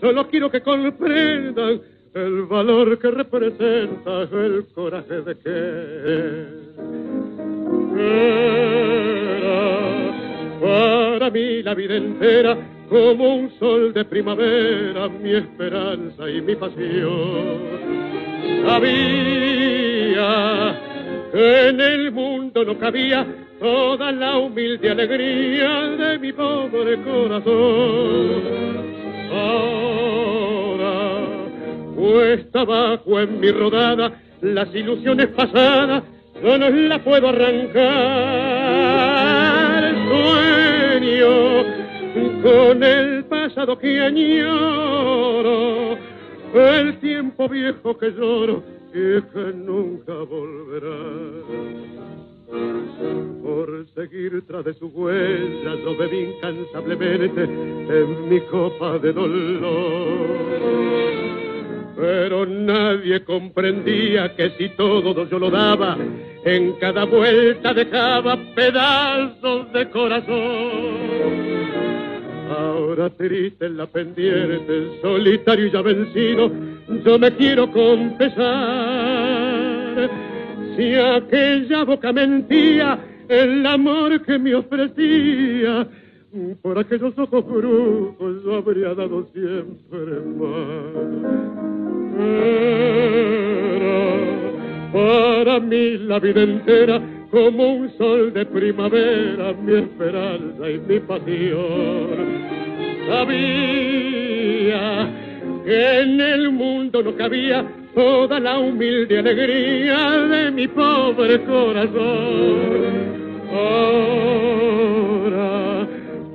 solo 0.00 0.28
quiero 0.28 0.50
que 0.50 0.62
comprendan 0.62 1.80
el 2.14 2.42
valor 2.46 2.98
que 2.98 3.10
representa 3.10 4.22
el 4.22 4.66
coraje 4.74 5.20
de 5.20 5.36
que 5.36 5.50
era 7.96 9.70
para 10.60 11.30
mí 11.30 11.62
la 11.62 11.74
vida 11.74 11.96
entera 11.96 12.56
como 12.88 13.36
un 13.36 13.50
sol 13.58 13.92
de 13.92 14.04
primavera, 14.04 15.08
mi 15.08 15.34
esperanza 15.34 16.28
y 16.28 16.40
mi 16.42 16.56
pasión. 16.56 17.60
Sabía 18.66 18.90
que 21.30 21.68
en 21.68 21.80
el 21.80 22.10
mundo 22.10 22.64
no 22.64 22.76
cabía 22.76 23.24
toda 23.60 24.10
la 24.10 24.38
humilde 24.38 24.90
alegría 24.90 25.68
de 25.90 26.18
mi 26.18 26.32
pobre 26.32 27.00
corazón. 27.02 28.80
Puesta 32.10 32.60
abajo 32.60 33.20
en 33.20 33.38
mi 33.40 33.52
rodada, 33.52 34.20
las 34.40 34.74
ilusiones 34.74 35.28
pasadas, 35.28 36.02
no 36.42 36.58
las 36.58 37.00
puedo 37.02 37.28
arrancar. 37.28 37.80
Sueño 40.08 41.64
con 42.42 42.82
el 42.82 43.24
pasado 43.26 43.78
que 43.78 44.00
añoro, 44.00 45.96
el 46.54 46.98
tiempo 46.98 47.48
viejo 47.48 47.96
que 47.96 48.10
lloro 48.10 48.64
y 48.92 49.22
que 49.22 49.52
nunca 49.54 50.14
volverá. 50.14 50.98
Por 53.42 53.86
seguir 53.94 54.42
tras 54.48 54.64
de 54.64 54.74
su 54.74 54.88
huella, 54.88 55.76
yo 55.84 55.96
bebí 55.96 56.34
incansablemente 56.34 57.44
en 57.44 58.28
mi 58.28 58.40
copa 58.40 58.98
de 58.98 59.12
dolor. 59.12 60.60
Pero 62.00 62.46
nadie 62.46 63.22
comprendía 63.24 64.34
que 64.34 64.50
si 64.56 64.70
todo 64.70 65.28
yo 65.28 65.38
lo 65.38 65.50
daba, 65.50 65.98
en 66.44 66.72
cada 66.80 67.04
vuelta 67.04 67.74
dejaba 67.74 68.38
pedazos 68.54 69.70
de 69.74 69.90
corazón. 69.90 71.30
Ahora 72.58 73.10
triste 73.10 73.66
en 73.66 73.76
la 73.76 73.86
pendiente, 73.86 74.98
solitario 75.02 75.66
y 75.66 75.70
ya 75.70 75.82
vencido, 75.82 76.50
yo 77.04 77.18
me 77.18 77.32
quiero 77.32 77.70
confesar. 77.70 78.40
Si 80.76 80.94
aquella 80.94 81.84
boca 81.84 82.14
mentía 82.14 82.98
el 83.28 83.66
amor 83.66 84.22
que 84.22 84.38
me 84.38 84.54
ofrecía, 84.54 85.86
por 86.62 86.78
aquellos 86.78 87.18
ojos 87.18 87.44
brujos 87.44 88.44
yo 88.44 88.54
habría 88.54 88.94
dado 88.94 89.26
siempre 89.32 90.20
más. 90.38 90.94
Era 92.18 93.00
para 94.92 95.60
mí 95.60 95.98
la 95.98 96.18
vida 96.20 96.42
entera 96.42 97.00
como 97.30 97.74
un 97.74 97.90
sol 97.96 98.32
de 98.32 98.44
primavera, 98.46 99.52
mi 99.52 99.74
esperanza 99.74 100.70
y 100.70 100.78
mi 100.78 101.00
pasión. 101.00 102.08
Sabía 103.08 104.60
que 105.64 106.00
en 106.00 106.20
el 106.20 106.50
mundo 106.52 107.02
no 107.02 107.16
cabía 107.16 107.64
toda 107.94 108.38
la 108.40 108.58
humilde 108.58 109.18
alegría 109.18 110.10
de 110.28 110.50
mi 110.50 110.68
pobre 110.68 111.40
corazón. 111.44 113.10
Ahora 113.52 114.40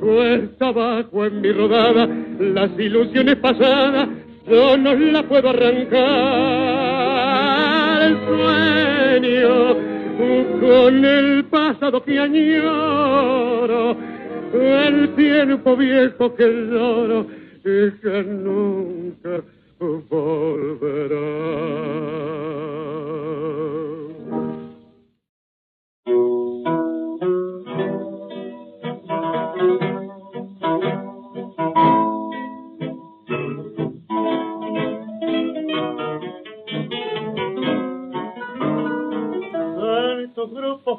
cuesta 0.06 0.68
abajo 0.68 1.26
en 1.26 1.42
mi 1.42 1.52
rodada 1.52 2.08
las 2.40 2.70
ilusiones 2.78 3.38
pasadas, 3.38 4.08
yo 4.48 4.78
no 4.78 4.94
las 4.94 5.24
puedo 5.24 5.50
arrancar. 5.50 6.04
El 8.04 8.16
sueño 8.28 9.76
con 10.62 11.04
el 11.06 11.46
pasado 11.46 12.04
que 12.04 12.20
añoro, 12.20 13.98
el 14.54 15.16
tiempo 15.16 15.76
viejo 15.76 16.36
que 16.36 16.46
lloro 16.46 17.26
y 17.64 17.90
que 18.00 18.24
nunca 18.24 19.42
volverá. 20.10 21.16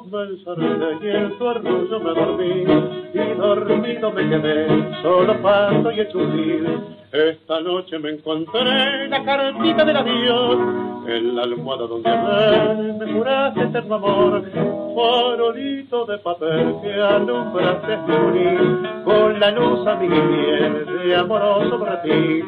Me 0.05 0.23
encerré 0.23 0.97
y 1.01 1.15
en 1.15 1.37
tu 1.37 1.47
arrullo 1.47 1.99
me 1.99 2.13
dormí. 2.13 2.65
Y 3.13 3.37
dormido 3.37 4.11
me 4.11 4.29
quedé 4.29 5.01
solo 5.01 5.41
paso 5.41 5.91
y 5.91 5.99
hecho 6.01 6.19
esta 7.11 7.61
noche 7.61 7.97
me 7.99 8.11
encontré 8.11 9.07
la 9.07 9.23
cartita 9.23 9.85
del 9.85 9.97
adiós 9.97 10.59
en 11.07 11.35
la 11.35 11.43
almohada 11.43 11.87
donde 11.87 12.09
ayer 12.09 12.93
me 12.99 13.13
juraste 13.13 13.63
eterno 13.63 13.95
amor 13.95 14.43
farolito 14.93 16.05
de 16.05 16.17
papel 16.17 16.75
que 16.81 16.93
alumbraste 16.93 17.97
mi 17.97 19.03
con 19.05 19.39
la 19.39 19.51
luz 19.51 19.87
a 19.87 19.95
mi 19.95 20.09
piel 20.09 20.85
de 20.85 21.15
amoroso 21.15 21.79
para 21.79 22.01
ti 22.01 22.43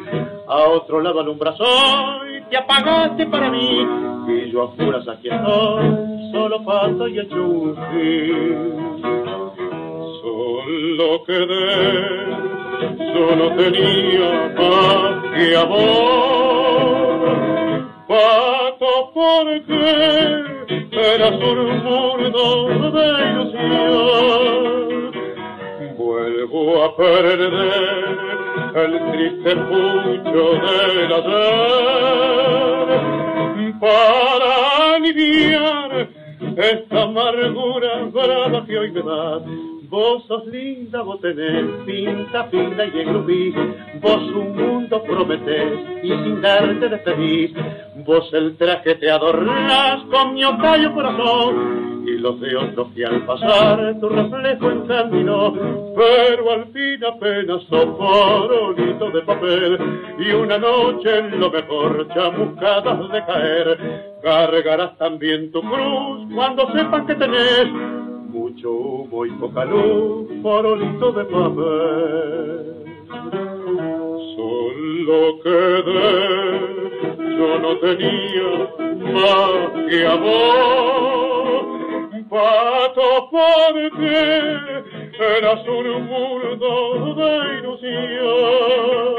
a 0.46 0.56
otro 0.56 1.00
lado 1.00 1.20
alumbras 1.20 1.58
hoy 1.58 2.42
te 2.50 2.58
apagaste 2.58 3.26
para 3.26 3.50
mí 3.50 4.09
y 4.30 4.50
yo 4.50 4.62
a 4.62 4.66
juras 4.68 5.08
aquí 5.08 5.28
estoy 5.28 6.32
solo 6.32 6.64
paso 6.64 7.08
y 7.08 7.18
hecho 7.18 7.42
un 7.42 7.74
solo 10.22 11.24
quedé 11.24 12.30
yo 13.20 13.36
no 13.36 13.54
tenía 13.56 14.52
más 14.56 15.22
que 15.34 15.56
amor. 15.56 17.20
Pato 18.08 18.92
porque 19.14 19.80
eras 20.92 21.32
un 21.32 21.58
mundo 21.84 22.42
de 22.92 23.06
ilusión. 23.30 24.70
Vuelvo 25.96 26.62
a 26.84 26.86
perder 26.96 28.18
el 28.74 28.92
triste 29.12 29.52
pucho 29.56 30.42
del 30.60 31.12
ayer 31.12 32.90
para 33.80 34.94
aliviar 34.94 36.08
esta 36.56 37.02
amargura 37.02 38.04
brava 38.12 38.66
que 38.66 38.78
hoy 38.78 38.90
me 38.92 39.02
da 39.02 39.40
Vos 39.90 40.24
sos 40.28 40.46
linda, 40.46 41.02
vos 41.02 41.20
tenés 41.20 41.66
pinta 41.84 42.44
fina 42.44 42.84
y 42.84 43.00
engrupís. 43.00 43.54
Vos 44.00 44.22
un 44.22 44.56
mundo 44.56 45.02
prometés 45.02 45.80
y 46.04 46.08
sin 46.10 46.40
darte 46.40 46.88
despedís. 46.88 47.50
Vos 48.06 48.32
el 48.32 48.56
traje 48.56 48.94
te 48.94 49.10
adornás 49.10 50.04
con 50.04 50.34
mi 50.34 50.44
ocayo 50.44 50.94
corazón. 50.94 51.89
Y 52.10 52.18
los 52.18 52.40
de 52.40 52.56
otros 52.56 52.88
que 52.94 53.06
al 53.06 53.24
pasar 53.24 53.98
tu 54.00 54.08
reflejo 54.08 54.70
encaminó. 54.70 55.52
Pero 55.94 56.50
al 56.50 56.66
fin 56.72 57.04
apenas 57.04 57.64
farolito 57.66 59.10
de 59.10 59.22
papel. 59.22 59.78
Y 60.18 60.32
una 60.32 60.58
noche 60.58 61.18
en 61.18 61.38
lo 61.38 61.50
mejor 61.50 62.08
chamuscadas 62.14 63.12
de 63.12 63.24
caer. 63.24 63.78
Cargarás 64.22 64.98
también 64.98 65.52
tu 65.52 65.60
cruz 65.60 66.28
cuando 66.34 66.70
sepas 66.72 67.06
que 67.06 67.14
tenés 67.14 67.68
mucho 68.30 68.70
humo 68.70 69.26
y 69.26 69.30
poca 69.32 69.64
luz, 69.64 70.28
farolito 70.42 71.12
de 71.12 71.24
papel. 71.24 72.80
Solo 74.36 75.40
quedé, 75.42 76.60
yo 77.36 77.58
no 77.58 77.76
tenía 77.78 78.50
más 79.12 79.88
que 79.88 80.06
amor, 80.06 81.29
pato 82.30 83.28
porque 83.30 84.50
eras 85.18 85.66
un 85.66 86.06
mundo 86.06 87.14
de 87.16 87.58
ilusión 87.58 89.10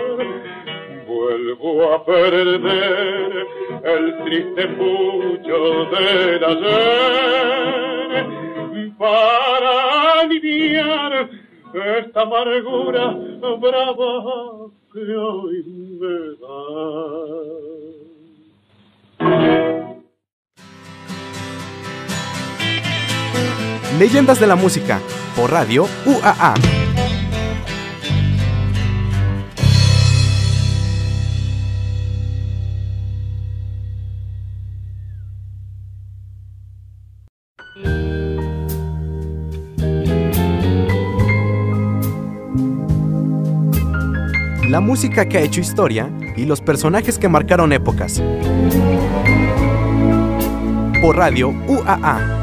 a 1.94 2.04
perder 2.06 3.48
el 3.84 4.24
triste 4.24 4.68
pucho 4.68 5.86
del 5.86 6.44
ayer 6.44 8.28
para 8.98 10.22
aliviar 10.22 11.30
esta 11.74 12.22
amargura 12.22 13.18
brava 13.60 14.70
que 14.94 15.16
hoy 15.16 15.64
me 16.00 16.36
da. 16.42 16.62
Leyendas 24.00 24.40
de 24.40 24.48
la 24.48 24.56
música 24.56 25.00
por 25.36 25.52
radio 25.52 25.88
UAA. 26.06 26.54
La 44.70 44.80
música 44.80 45.28
que 45.28 45.38
ha 45.38 45.42
hecho 45.42 45.60
historia 45.60 46.10
y 46.38 46.46
los 46.46 46.62
personajes 46.62 47.20
que 47.20 47.28
marcaron 47.28 47.74
épocas. 47.74 48.24
Por 51.02 51.18
radio 51.18 51.50
UAA. 51.68 52.41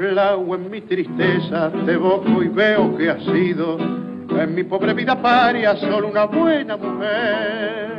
Rechiflao 0.00 0.54
en 0.54 0.70
mi 0.70 0.80
tristeza, 0.80 1.70
te 1.84 1.92
evoco 1.92 2.42
y 2.42 2.48
veo 2.48 2.96
que 2.96 3.10
has 3.10 3.22
sido 3.22 3.76
en 3.78 4.54
mi 4.54 4.64
pobre 4.64 4.94
vida 4.94 5.20
paria 5.20 5.76
solo 5.76 6.08
una 6.08 6.24
buena 6.24 6.78
mujer. 6.78 7.89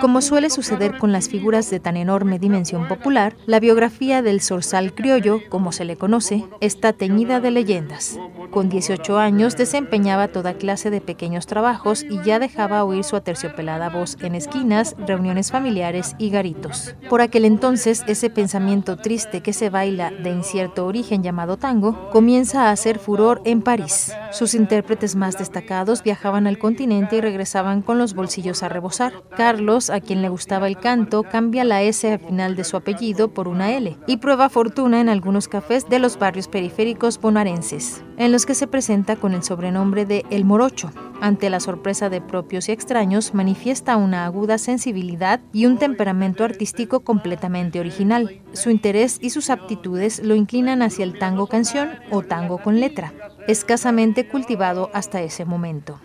Como 0.00 0.20
suele 0.20 0.50
suceder 0.50 0.98
con 0.98 1.12
las 1.12 1.28
figuras 1.28 1.70
de 1.70 1.80
tan 1.80 1.96
enorme 1.96 2.38
dimensión 2.38 2.86
popular, 2.86 3.36
la 3.46 3.60
biografía 3.60 4.22
del 4.22 4.40
zorzal 4.40 4.94
criollo, 4.94 5.40
como 5.48 5.72
se 5.72 5.84
le 5.84 5.96
conoce, 5.96 6.44
está 6.60 6.92
teñida 6.92 7.40
de 7.40 7.50
leyendas. 7.50 8.18
Con 8.50 8.68
18 8.68 9.18
años 9.18 9.56
desempeñaba 9.56 10.28
toda 10.28 10.54
clase 10.54 10.90
de 10.90 11.00
pequeños 11.00 11.46
trabajos 11.46 12.04
y 12.04 12.22
ya 12.22 12.38
dejaba 12.38 12.84
oír 12.84 13.04
su 13.04 13.16
aterciopelada 13.16 13.88
voz 13.88 14.16
en 14.20 14.34
esquinas, 14.34 14.94
reuniones 14.98 15.50
familiares 15.50 16.14
y 16.18 16.30
garitos. 16.30 16.94
Por 17.08 17.20
aquel 17.20 17.46
entonces, 17.46 18.04
ese 18.06 18.30
pensamiento 18.30 18.96
triste 18.96 19.40
que 19.40 19.52
se 19.52 19.70
baila 19.70 20.10
de 20.10 20.30
incierto 20.30 20.86
origen 20.86 21.22
llamado 21.22 21.56
tango 21.56 22.10
comienza 22.10 22.68
a 22.68 22.70
hacer 22.70 22.98
furor 22.98 23.40
en 23.44 23.62
París. 23.62 24.12
Sus 24.30 24.54
intérpretes 24.54 25.16
más 25.16 25.38
destacados 25.38 26.02
viajaban 26.02 26.46
al 26.46 26.58
continente 26.58 27.16
y 27.16 27.20
regresaban 27.20 27.82
con 27.82 27.93
los 27.98 28.14
bolsillos 28.14 28.62
a 28.62 28.68
rebosar. 28.68 29.12
Carlos, 29.36 29.90
a 29.90 30.00
quien 30.00 30.22
le 30.22 30.28
gustaba 30.28 30.66
el 30.66 30.78
canto, 30.78 31.22
cambia 31.22 31.64
la 31.64 31.82
S 31.82 32.10
al 32.10 32.18
final 32.18 32.56
de 32.56 32.64
su 32.64 32.76
apellido 32.76 33.28
por 33.32 33.48
una 33.48 33.72
L 33.72 33.96
y 34.06 34.16
prueba 34.18 34.48
fortuna 34.48 35.00
en 35.00 35.08
algunos 35.08 35.48
cafés 35.48 35.88
de 35.88 35.98
los 35.98 36.18
barrios 36.18 36.48
periféricos 36.48 37.20
bonaerenses, 37.20 38.02
en 38.16 38.32
los 38.32 38.46
que 38.46 38.54
se 38.54 38.66
presenta 38.66 39.16
con 39.16 39.34
el 39.34 39.42
sobrenombre 39.42 40.06
de 40.06 40.24
El 40.30 40.44
Morocho. 40.44 40.90
Ante 41.20 41.48
la 41.48 41.60
sorpresa 41.60 42.10
de 42.10 42.20
propios 42.20 42.68
y 42.68 42.72
extraños, 42.72 43.34
manifiesta 43.34 43.96
una 43.96 44.26
aguda 44.26 44.58
sensibilidad 44.58 45.40
y 45.52 45.66
un 45.66 45.78
temperamento 45.78 46.44
artístico 46.44 47.00
completamente 47.00 47.80
original. 47.80 48.42
Su 48.52 48.70
interés 48.70 49.18
y 49.22 49.30
sus 49.30 49.48
aptitudes 49.48 50.22
lo 50.22 50.34
inclinan 50.34 50.82
hacia 50.82 51.04
el 51.04 51.18
tango 51.18 51.46
canción 51.46 51.92
o 52.10 52.22
tango 52.22 52.58
con 52.58 52.80
letra, 52.80 53.14
escasamente 53.48 54.28
cultivado 54.28 54.90
hasta 54.92 55.22
ese 55.22 55.44
momento. 55.44 56.00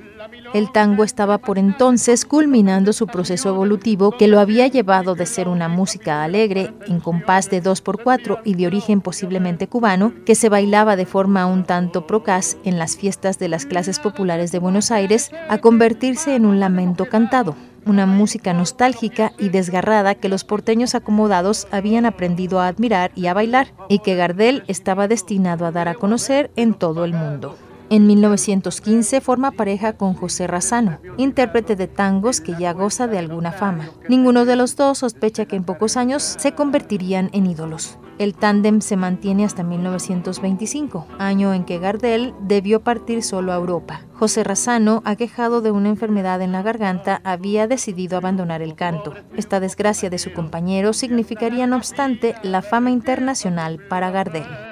El 0.52 0.72
tango 0.72 1.04
estaba 1.04 1.38
por 1.38 1.60
entonces 1.60 2.26
culminando 2.26 2.92
su 2.92 3.06
proceso 3.06 3.50
evolutivo 3.50 4.12
que 4.12 4.28
lo 4.28 4.40
había 4.40 4.66
llevado 4.66 5.14
de 5.14 5.28
ser 5.28 5.48
una 5.48 5.68
música 5.68 6.24
alegre, 6.24 6.74
en 6.88 7.00
compás 7.00 7.52
de 7.52 7.62
2x4 7.62 8.42
y 8.44 8.56
de 8.56 8.66
origen 8.66 9.02
posiblemente 9.02 9.68
cubano, 9.68 10.12
que 10.26 10.34
se 10.34 10.50
bailaba 10.50 10.96
de 10.96 11.06
forma 11.06 11.46
un 11.46 11.66
tanto 11.66 12.08
procaz 12.08 12.58
en 12.64 12.80
las 12.80 12.98
fiestas 12.98 13.38
de 13.38 13.48
las 13.48 13.68
clases 13.68 14.00
populares 14.00 14.52
de 14.52 14.58
Buenos 14.58 14.90
Aires, 14.90 15.30
a 15.50 15.60
convertirse 15.60 16.34
en 16.34 16.48
un 16.48 16.60
lamento 16.60 17.06
cantado, 17.06 17.56
una 17.86 18.08
música 18.08 18.52
nostálgica 18.52 19.34
y 19.38 19.50
desgarrada 19.50 20.16
que 20.16 20.30
los 20.30 20.46
porteños 20.46 20.96
acomodados 20.96 21.68
habían 21.70 22.08
aprendido 22.08 22.60
a 22.60 22.68
admirar 22.68 23.12
y 23.14 23.28
a 23.28 23.36
bailar, 23.36 23.68
y 23.88 24.00
que 24.00 24.16
Gardel 24.16 24.64
estaba 24.68 25.08
destinado 25.08 25.68
a 25.68 25.72
dar 25.72 25.88
a 25.88 25.94
conocer 25.94 26.50
en 26.56 26.74
todo 26.74 27.06
el 27.06 27.14
mundo. 27.14 27.56
En 27.92 28.06
1915 28.06 29.20
forma 29.20 29.50
pareja 29.50 29.94
con 29.94 30.14
José 30.14 30.46
Razano, 30.46 31.00
intérprete 31.18 31.76
de 31.76 31.88
tangos 31.88 32.40
que 32.40 32.54
ya 32.60 32.72
goza 32.72 33.08
de 33.08 33.18
alguna 33.18 33.52
fama. 33.52 33.90
Ninguno 34.08 34.46
de 34.46 34.56
los 34.56 34.76
dos 34.76 35.00
sospecha 35.00 35.46
que 35.46 35.56
en 35.56 35.64
pocos 35.64 35.98
años 35.98 36.22
se 36.22 36.52
convertirían 36.52 37.32
en 37.34 37.48
ídolos. 37.48 37.98
El 38.20 38.36
tándem 38.36 38.82
se 38.82 38.96
mantiene 38.96 39.44
hasta 39.44 39.64
1925, 39.64 41.08
año 41.18 41.52
en 41.56 41.64
que 41.66 41.80
Gardel 41.80 42.36
debió 42.42 42.84
partir 42.84 43.24
solo 43.24 43.54
a 43.54 43.56
Europa. 43.56 44.02
José 44.14 44.44
Razano, 44.44 45.02
aquejado 45.04 45.62
de 45.62 45.72
una 45.72 45.90
enfermedad 45.90 46.44
en 46.44 46.52
la 46.52 46.62
garganta, 46.62 47.22
había 47.24 47.66
decidido 47.66 48.18
abandonar 48.18 48.62
el 48.62 48.76
canto. 48.76 49.16
Esta 49.36 49.60
desgracia 49.60 50.12
de 50.12 50.20
su 50.20 50.32
compañero 50.32 50.94
significaría, 50.94 51.66
no 51.66 51.78
obstante, 51.78 52.36
la 52.44 52.62
fama 52.62 52.92
internacional 52.92 53.80
para 53.90 54.12
Gardel 54.12 54.69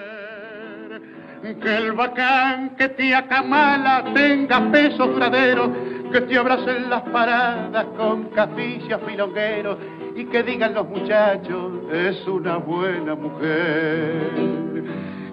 que 1.56 1.78
el 1.78 1.94
bacán 1.94 2.76
que 2.76 2.90
te 2.90 3.16
acamala 3.16 4.04
tenga 4.14 4.70
peso 4.72 5.08
duradero, 5.08 5.72
que 6.12 6.22
te 6.22 6.38
abracen 6.38 6.90
las 6.90 7.02
paradas 7.04 7.86
con 7.98 8.26
caficias 8.30 9.00
filongueros 9.08 9.78
y 10.16 10.26
que 10.26 10.44
digan 10.44 10.74
los 10.74 10.90
muchachos, 10.90 11.72
es 11.92 12.28
una 12.28 12.58
buena 12.58 13.16
mujer. 13.16 14.58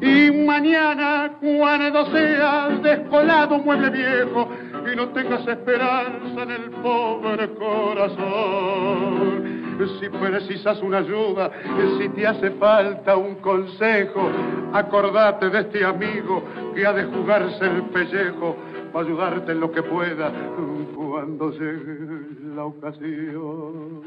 Y 0.01 0.31
mañana, 0.47 1.33
cuando 1.41 2.07
seas 2.13 2.81
descolado 2.83 3.59
mueble 3.59 3.91
viejo 3.91 4.49
y 4.93 4.97
no 4.97 5.09
tengas 5.09 5.47
esperanza 5.47 6.43
en 6.43 6.51
el 6.51 6.71
pobre 6.83 7.49
corazón, 7.55 9.64
si 10.01 10.09
precisas 10.09 10.81
una 10.83 10.99
ayuda, 10.99 11.51
si 11.99 12.09
te 12.11 12.27
hace 12.27 12.51
falta 12.53 13.17
un 13.17 13.37
consejo, 13.37 14.31
acordate 14.73 15.51
de 15.51 15.61
este 15.61 15.85
amigo 15.85 16.43
que 16.75 16.87
ha 16.87 16.93
de 16.93 17.05
jugarse 17.05 17.65
el 17.65 17.83
pellejo 17.85 18.57
para 18.93 19.07
ayudarte 19.07 19.53
en 19.53 19.61
lo 19.61 19.71
que 19.71 19.83
pueda 19.83 20.33
cuando 20.95 21.51
llegue 21.51 21.99
la 22.55 22.65
ocasión. 22.65 24.03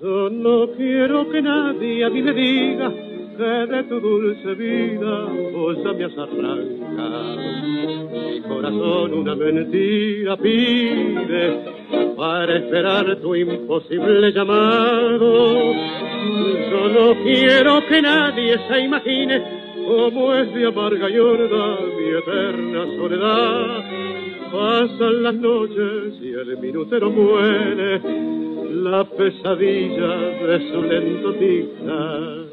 Yo 0.00 0.30
no 0.30 0.70
quiero 0.76 1.28
que 1.30 1.42
nadie 1.42 2.04
a 2.04 2.10
mí 2.10 2.22
me 2.22 2.32
diga 2.32 3.09
de 3.38 3.84
tu 3.84 4.00
dulce 4.00 4.54
vida 4.54 5.26
vos 5.52 5.76
ya 5.84 5.92
me 5.92 6.04
has 6.04 6.18
arrancado. 6.18 7.36
Mi 8.12 8.40
corazón 8.40 9.14
una 9.14 9.34
mentira 9.34 10.36
pide 10.36 11.58
para 12.16 12.56
esperar 12.56 13.16
tu 13.16 13.34
imposible 13.34 14.32
llamado. 14.32 15.72
Yo 16.70 16.88
no 16.88 17.22
quiero 17.22 17.86
que 17.86 18.02
nadie 18.02 18.56
se 18.68 18.80
imagine 18.80 19.42
cómo 19.86 20.34
es 20.34 20.52
de 20.54 20.66
amarga 20.66 21.08
y 21.08 21.18
horda 21.18 21.78
mi 21.96 22.08
eterna 22.18 22.86
soledad. 22.96 23.84
Pasan 24.52 25.22
las 25.22 25.34
noches 25.34 26.14
y 26.20 26.32
el 26.32 26.58
minutero 26.58 27.10
muere 27.10 28.00
la 28.82 29.04
pesadilla 29.04 30.16
de 30.46 30.70
su 30.70 30.82
lento 30.82 31.32
tic 31.34 32.49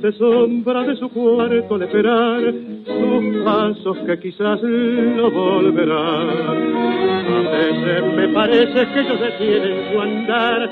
doliente 0.00 0.12
sombra 0.12 0.82
de 0.84 0.96
su 0.96 1.08
cuarto 1.10 1.74
al 1.74 1.82
esperar 1.82 2.54
sus 2.84 3.44
pasos 3.44 3.98
que 4.06 4.18
quizás 4.18 4.62
lo 4.62 5.30
volverán. 5.30 6.28
A 7.28 7.50
veces 7.50 8.14
me 8.14 8.28
parece 8.28 8.86
que 8.92 9.00
ellos 9.00 9.20
detienen 9.20 9.92
su 9.92 10.00
andar 10.00 10.70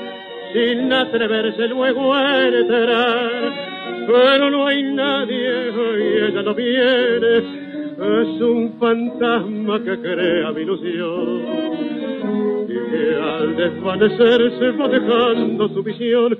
sin 0.53 0.91
atreverse 0.91 1.67
luego 1.67 2.13
a 2.13 2.47
entrar, 2.47 4.07
pero 4.07 4.49
no 4.49 4.67
hay 4.67 4.83
nadie 4.83 5.69
y 5.69 6.23
ella 6.25 6.41
no 6.41 6.55
viene, 6.55 7.37
es 7.37 8.41
un 8.41 8.73
fantasma 8.79 9.79
que 9.83 9.99
crea 9.99 10.51
mi 10.51 10.61
ilusión 10.61 11.41
y 12.67 12.91
que 12.91 13.15
al 13.21 13.55
desvanecerse 13.55 14.71
va 14.71 14.87
dejando 14.87 15.69
su 15.69 15.83
visión 15.83 16.37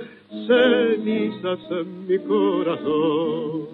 cenizas 0.50 1.60
en 1.70 2.08
mi 2.08 2.18
corazón. 2.20 3.68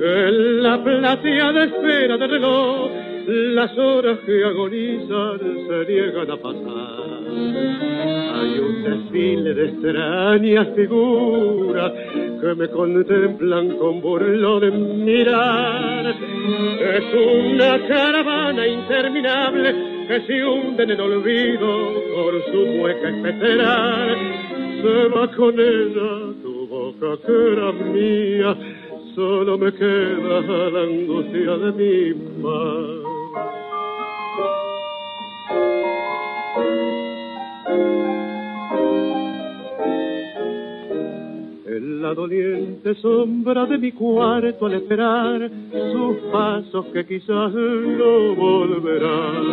En 0.00 0.62
la 0.62 0.82
platea 0.82 1.52
de 1.52 1.64
espera 1.64 2.16
del 2.16 2.30
reloj, 2.30 2.90
las 3.26 3.76
horas 3.76 4.18
que 4.24 4.44
agonizan 4.44 5.38
se 5.68 5.92
niegan 5.92 6.30
a 6.30 6.36
pasar. 6.36 7.20
Hay 8.36 8.58
un 8.58 8.82
desfile 8.84 9.54
de 9.54 9.64
extrañas 9.66 10.68
figuras 10.74 11.92
que 12.40 12.54
me 12.56 12.68
contemplan 12.68 13.76
con 13.76 14.00
burlón 14.00 14.64
en 14.64 15.04
mirar. 15.04 16.06
Es 16.06 17.04
una 17.14 17.86
caravana 17.86 18.66
interminable 18.66 19.74
que 20.08 20.20
se 20.26 20.44
hunde 20.44 20.84
en 20.84 20.90
el 20.90 21.00
olvido 21.00 21.92
por 22.14 22.44
su 22.50 22.60
hueca 22.80 23.08
esperar 23.10 24.55
se 24.86 25.08
va 25.08 25.26
con 25.32 25.58
ella 25.58 26.10
tu 26.42 26.66
boca 26.68 27.10
que 27.26 27.52
era 27.52 27.72
mía, 27.72 28.56
solo 29.16 29.58
me 29.58 29.72
queda 29.72 30.40
la 30.70 30.82
angustia 30.82 31.54
de 31.62 31.70
mi 31.78 32.14
mar. 32.40 32.86
En 41.66 42.02
la 42.02 42.14
doliente 42.14 42.94
sombra 42.94 43.66
de 43.66 43.78
mi 43.78 43.90
cuarto 43.90 44.66
al 44.66 44.74
esperar 44.74 45.50
sus 45.92 46.16
pasos 46.30 46.86
que 46.92 47.04
quizás 47.06 47.52
no 47.52 48.34
volverán. 48.36 49.46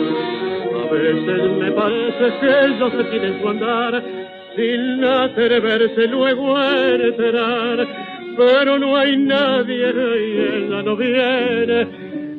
A 0.83 0.91
veces 0.91 1.57
me 1.59 1.71
parece 1.71 2.39
que 2.39 2.65
ellos 2.67 2.91
se 2.91 3.03
tienen 3.05 3.41
su 3.41 3.49
andar 3.49 4.22
sin 4.55 5.03
atreverse 5.03 6.07
luego 6.07 6.55
a 6.55 6.95
entrar. 6.95 7.87
Pero 8.35 8.79
no 8.79 8.95
hay 8.95 9.17
nadie 9.17 9.75
y 9.77 10.39
ella 10.65 10.81
no 10.81 10.95
viene, 10.95 11.81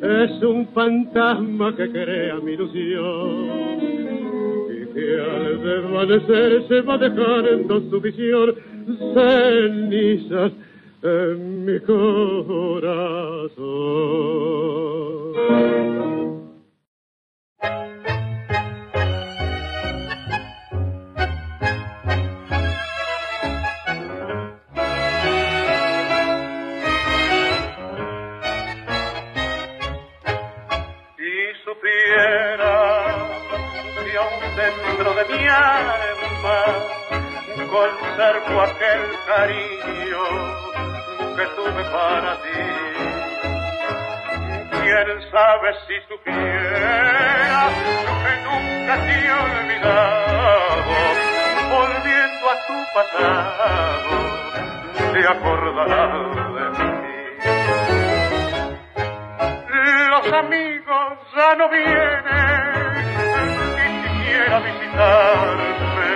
es 0.01 0.43
un 0.43 0.67
fantasma 0.73 1.73
que 1.75 1.89
crea 1.89 2.35
mi 2.43 2.51
ilusión. 2.51 3.45
Y 4.69 4.93
que 4.93 5.21
al 5.21 5.63
desvanecer 5.63 6.67
se 6.67 6.81
va 6.81 6.97
dejando 6.97 7.79
su 7.89 8.01
visión 8.01 8.55
cenizas 9.13 10.51
en 11.01 11.65
mi 11.65 11.79
corazón. 11.79 13.25
Dentro 34.55 35.13
de 35.13 35.25
mi 35.25 35.47
alma 35.47 36.95
conservo 37.75 38.61
aquel 38.61 39.03
cariño 39.27 40.23
que 41.35 41.45
tuve 41.55 41.83
para 41.91 42.31
ti. 42.43 42.63
Quién 44.81 45.07
sabe 45.31 45.67
si 45.87 45.95
supiera 46.07 47.69
que 48.23 48.33
nunca 48.45 48.93
te 49.05 49.15
he 49.25 49.31
olvidado, 49.45 50.93
volviendo 51.75 52.43
a 52.49 52.55
tu 52.67 52.77
pasado, 52.95 54.11
te 55.13 55.21
acordarás 55.27 56.13
de 56.55 56.65
mí. 56.79 56.95
Los 60.09 60.25
amigos 60.33 61.07
ya 61.35 61.49
no 61.55 61.65
vienen 61.69 62.54
quiera 64.45 64.59
visitarme, 64.59 66.11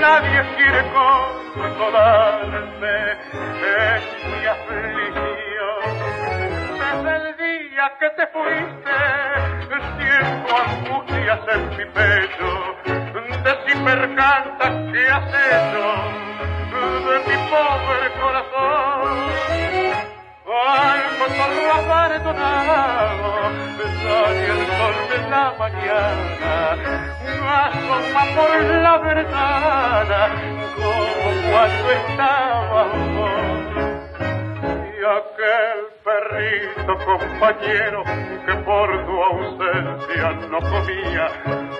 nadie 0.00 0.40
quiere 0.56 0.82
consolarme, 1.54 2.98
es 3.62 4.02
mi 4.26 4.42
aflicción. 4.46 5.82
Desde 6.80 7.12
el 7.16 7.26
día 7.36 7.86
que 8.00 8.08
te 8.10 8.26
fuiste, 8.34 8.96
siento 9.98 10.52
angustias 10.56 11.42
en 11.54 11.62
mi 11.76 11.86
pecho, 11.86 12.50
de 13.44 13.52
si 13.66 13.74
percantas 13.78 14.74
que 14.92 15.02
has 15.08 15.28
hecho 15.28 15.86
de 17.06 17.16
mi 17.28 17.36
pobre 17.48 18.06
corazón 18.20 19.63
al 20.56 21.00
cotorro 21.18 21.72
abandonado, 21.72 23.28
sale 24.02 24.46
el 24.46 24.66
sol 24.66 24.96
de 25.10 25.18
la 25.30 25.54
mañana, 25.58 26.52
asoma 27.48 28.22
por 28.36 28.50
la 28.62 28.98
ventana, 28.98 30.20
como 30.76 31.30
cuando 31.50 31.90
estaba 31.90 32.82
Y 34.90 35.04
aquel 35.18 35.78
perrito 36.04 36.92
compañero 37.04 38.04
que 38.46 38.54
por 38.64 38.88
tu 39.06 39.14
ausencia 39.22 40.26
no 40.50 40.60
comía, 40.60 41.26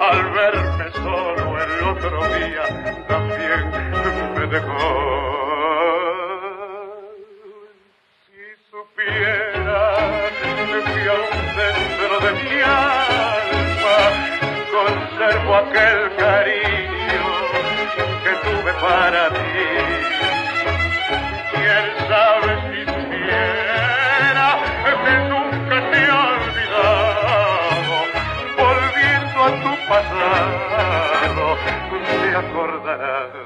al 0.00 0.30
verme 0.30 0.90
solo 0.92 1.62
el 1.62 1.72
otro 1.88 2.18
día, 2.28 2.64
también 3.06 3.70
me 4.34 4.46
dejó. 4.46 5.14
Que 9.04 11.04
aún 11.08 11.56
dentro 11.56 12.20
de 12.20 12.32
mi 12.42 12.60
alma 12.62 13.98
conservo 14.72 15.54
aquel 15.56 16.00
cariño 16.16 17.26
que 18.24 18.32
tuve 18.44 18.72
para 18.80 19.22
ti. 19.30 19.68
Quién 21.52 21.84
sabe 22.08 22.50
si 22.68 22.80
supiera 22.92 24.48
que 25.04 25.14
nunca 25.28 25.76
te 25.90 25.98
he 25.98 26.00
olvidado, 26.32 27.96
volviendo 28.56 29.38
a 29.44 29.46
tu 29.62 29.72
pasado, 29.88 31.44
te 32.22 32.30
acordarás 32.36 33.43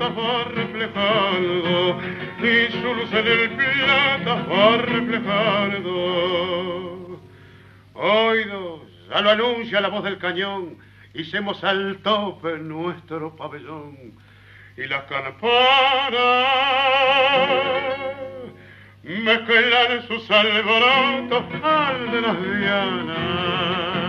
plata 0.00 0.14
va 0.14 0.44
reflejando, 0.44 2.00
y 2.38 2.72
su 2.72 2.94
luz 2.94 3.12
en 3.12 3.26
el 3.26 3.50
plata 3.50 4.46
va 4.48 4.78
reflejando. 4.78 5.90
Oídos, 7.94 8.80
ya 9.10 9.20
lo 9.20 9.30
anuncia 9.30 9.80
la 9.80 9.88
voz 9.88 10.04
del 10.04 10.18
cañón, 10.18 10.78
hicimos 11.12 11.62
al 11.64 11.98
tope 11.98 12.56
nuestro 12.58 13.36
pabellón, 13.36 14.14
y 14.76 14.86
las 14.86 15.04
campanas 15.04 15.40
mezclan 19.02 20.06
sus 20.08 20.30
alborotos 20.30 21.44
al 21.62 22.10
de 22.10 22.20
las 22.22 22.42
dianas. 22.42 23.99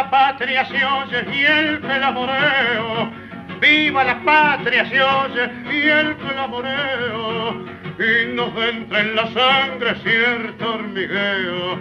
La 0.00 0.10
patria 0.10 0.64
se 0.64 0.82
oye 0.82 1.26
y 1.30 1.44
el 1.44 1.80
clamoreo. 1.80 3.12
Viva 3.60 4.02
la 4.02 4.18
patria 4.24 4.88
se 4.88 5.02
oye 5.02 5.50
y 5.70 5.88
el 5.88 6.16
clamoreo. 6.16 7.66
Y 7.98 8.32
nos 8.34 8.56
entra 8.64 9.00
en 9.00 9.14
la 9.14 9.26
sangre 9.26 9.94
cierto 9.96 10.74
hormigueo. 10.74 11.78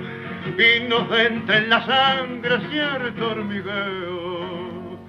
Y 0.58 0.82
nos 0.90 1.18
entra 1.18 1.58
en 1.60 1.70
la 1.70 1.86
sangre 1.86 2.60
cierto 2.70 3.30
hormigueo. 3.32 5.00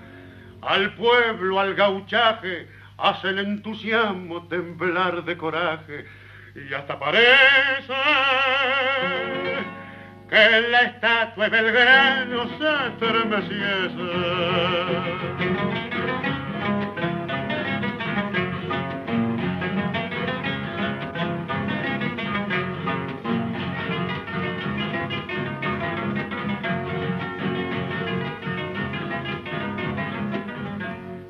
Al 0.63 0.95
pueblo, 0.95 1.59
al 1.59 1.75
gauchaje, 1.75 2.69
hace 2.97 3.31
el 3.31 3.41
entusiasmo 3.41 4.47
temblar 4.47 5.25
de 5.25 5.37
coraje. 5.37 6.05
Y 6.55 6.73
hasta 6.73 6.97
parece 6.97 7.95
que 10.31 10.61
la 10.71 10.83
estatua 10.83 11.49
de 11.49 11.63
Belgrano 11.63 12.49
se 12.57 12.87
estremeciese. 12.87 14.11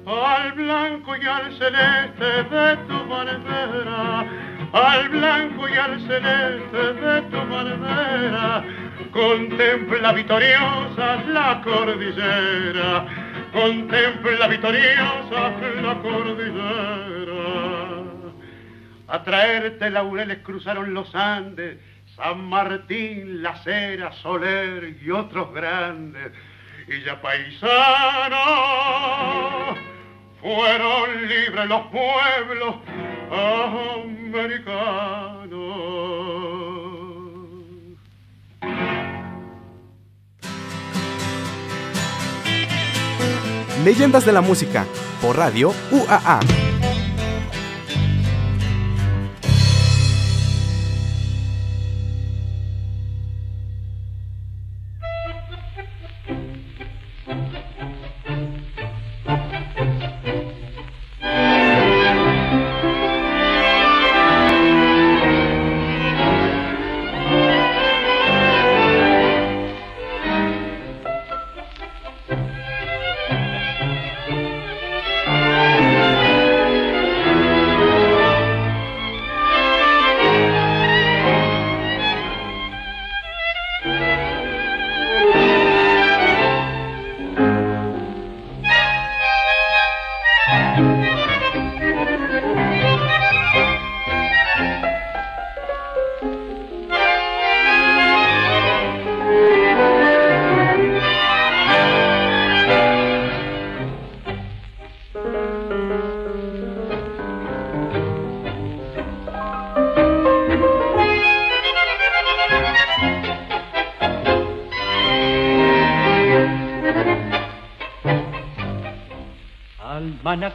al 0.07 0.53
blanco 0.53 1.17
y 1.17 1.27
al 1.27 1.53
celeste 1.57 2.25
de 2.25 2.77
tu 2.89 3.09
bandera, 3.09 4.27
al 4.73 5.09
blanco 5.09 5.69
y 5.69 5.73
al 5.73 6.01
celeste 6.01 6.93
de 6.95 7.23
tu 7.23 7.37
bandera, 7.49 8.65
contempla 9.13 10.13
victoriosa 10.13 11.23
la 11.27 11.61
cordillera, 11.63 13.07
contempla 13.53 14.47
victoriosa 14.49 15.53
la 15.83 15.95
cordillera. 16.03 17.41
A 19.09 19.23
traerte 19.25 19.91
laureles 19.91 20.39
cruzaron 20.39 20.95
los 20.95 21.15
Andes, 21.15 21.79
San 22.17 22.45
Martín, 22.45 23.43
La 23.43 23.57
Cera, 23.57 24.13
Soler 24.13 24.97
y 25.03 25.11
otros 25.11 25.53
grandes. 25.53 26.33
Y 26.87 27.03
ya 27.03 27.21
paisano, 27.21 28.37
fueron 30.41 31.29
libres 31.29 31.67
los 31.69 31.83
pueblos 31.87 32.77
americanos. 34.33 35.51
Leyendas 43.85 44.27
de 44.27 44.33
la 44.33 44.43
música, 44.43 44.85
por 45.23 45.39
radio 45.39 45.73
UAA. 45.91 46.70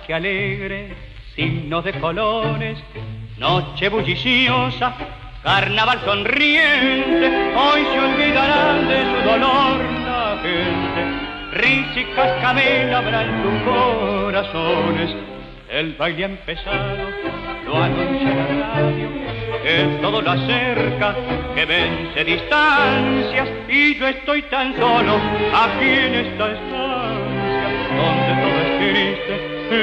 Que 0.06 0.14
alegre, 0.14 0.94
signos 1.36 1.84
de 1.84 1.94
colores, 2.00 2.78
noche 3.38 3.90
bulliciosa, 3.90 4.94
carnaval 5.44 6.00
sonriente, 6.06 7.54
hoy 7.56 7.82
se 7.92 8.00
olvidarán 8.00 8.88
de 8.88 9.02
su 9.02 9.30
dolor 9.30 9.78
la 10.06 10.38
gente. 10.42 11.26
Risa 11.54 12.00
y 12.00 12.06
cascabel 12.16 12.90
en 12.90 13.44
sus 13.44 13.64
corazones, 13.64 15.16
el 15.70 15.94
baile 15.94 16.24
ha 16.24 16.28
empezado, 16.28 17.10
lo 17.66 17.84
anuncia 17.84 18.30
la 18.30 18.74
radio, 18.74 19.10
que 19.64 19.98
todo 20.02 20.22
lo 20.22 20.32
acerca, 20.32 21.16
que 21.56 21.66
vence 21.66 22.24
distancias, 22.24 23.50
y 23.70 23.96
yo 23.98 24.08
estoy 24.08 24.42
tan 24.44 24.76
solo 24.76 25.16
aquí 25.16 25.86
en 25.86 26.16
esta 26.16 26.52
estancia, 26.52 26.75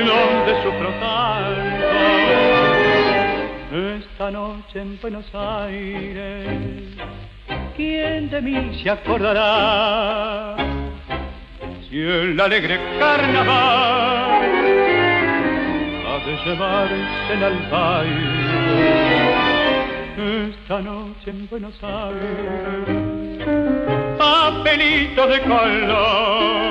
donde 0.01 0.63
sufro 0.63 0.89
tanto. 1.01 1.83
Esta 3.73 4.31
noche 4.31 4.81
en 4.81 5.01
Buenos 5.01 5.35
Aires, 5.35 6.97
¿quién 7.77 8.31
de 8.31 8.43
mí 8.43 8.81
se 8.83 8.91
acordará? 8.91 10.57
Si 11.89 12.01
el 12.01 12.41
alegre 12.41 12.79
carnaval 12.99 14.43
ha 16.07 16.19
de 16.27 16.37
llevarse 16.45 17.33
el 17.33 17.59
baile. 17.71 18.63
Esta 20.51 20.81
noche 20.81 21.31
en 21.31 21.49
Buenos 21.49 21.75
Aires, 21.83 23.47
papelito 24.19 25.27
de 25.27 25.41
color 25.41 26.62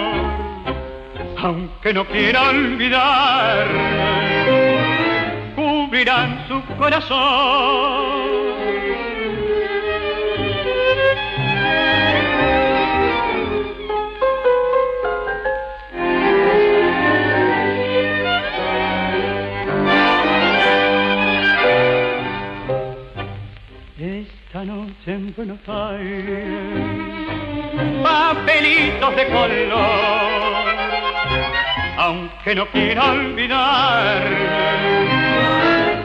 aunque 1.44 1.94
no 1.94 2.06
quiera 2.06 2.50
olvidar, 2.50 3.68
cubrirán 5.56 6.46
su 6.48 6.62
corazón. 6.78 8.12
Esta 23.98 24.64
noche 24.66 24.94
en 25.08 25.34
Buenos 25.36 25.60
Aires, 25.68 26.46
papelitos 28.04 29.16
de 29.16 29.28
color 29.28 30.81
aunque 31.98 32.56
no 32.56 32.66
quiera 32.68 33.12
olvidar, 33.12 34.24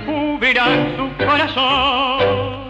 cubrirán 0.06 0.96
su 0.96 1.24
corazón. 1.24 2.66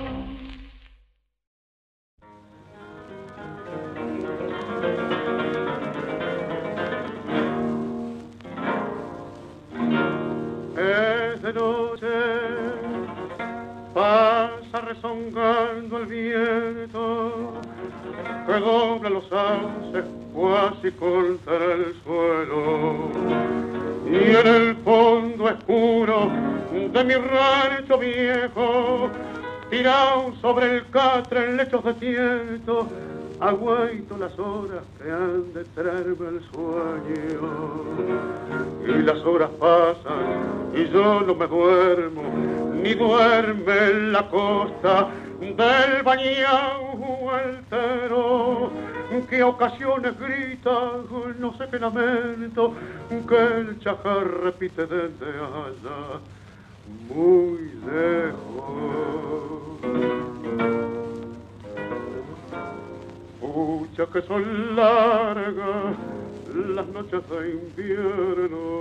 Es 10.77 11.43
de 11.43 11.53
noche, 11.53 12.07
pasa 13.95 14.81
rezongando 14.83 15.99
el 15.99 16.07
viento 16.07 17.61
que 18.47 18.53
dobla 18.53 19.11
los 19.11 19.33
alces 19.33 20.16
casi 20.37 20.91
contra 20.93 21.57
el 21.57 21.95
suelo. 22.05 23.11
Y 24.07 24.37
en 24.37 24.47
el 24.47 24.76
fondo 24.76 25.45
oscuro 25.45 26.30
de 26.70 27.05
mi 27.05 27.14
rancho 27.14 27.99
viejo, 27.99 29.11
tirado 29.70 30.34
sobre 30.41 30.76
el 30.76 30.87
catre 30.91 31.45
en 31.45 31.57
lechos 31.57 31.82
de 31.84 31.95
ciento, 31.95 32.87
aguaito 33.41 34.16
las 34.18 34.39
horas 34.39 34.84
que 34.99 35.11
han 35.11 35.53
de 35.55 35.64
traerme 35.74 36.28
el 36.28 36.41
sueño. 36.53 37.84
Y 38.87 39.03
las 39.03 39.18
horas 39.24 39.51
pasan 39.59 40.72
y 40.74 40.89
yo 40.93 41.20
no 41.22 41.34
me 41.34 41.47
duermo, 41.47 42.22
ni 42.82 42.95
duerme 42.95 43.91
en 43.91 44.12
la 44.12 44.28
costa 44.28 45.09
del 45.41 46.03
bañao 46.03 47.30
altero 47.30 48.70
que 49.28 49.43
ocasiones 49.43 50.18
grita, 50.18 50.70
no 51.39 51.57
sé 51.57 51.66
qué 51.70 51.78
lamento, 51.78 52.74
que 53.09 53.37
el 53.37 53.78
chajar 53.80 54.26
repite 54.43 54.87
desde 54.87 55.26
allá, 55.26 56.20
muy 57.09 57.72
lejos. 57.87 58.37
Pucha 63.41 64.07
que 64.12 64.22
son 64.22 64.76
largas 64.76 65.97
las 66.74 66.87
noches 66.89 67.22
de 67.30 67.51
invierno. 67.53 68.76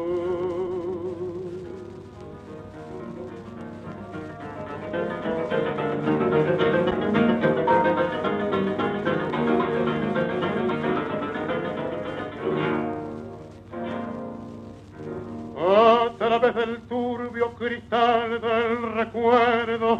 A 15.57 16.17
través 16.17 16.55
del 16.55 16.81
turbio 16.89 17.53
cristal 17.53 18.41
del 18.41 18.93
recuerdo 18.95 19.99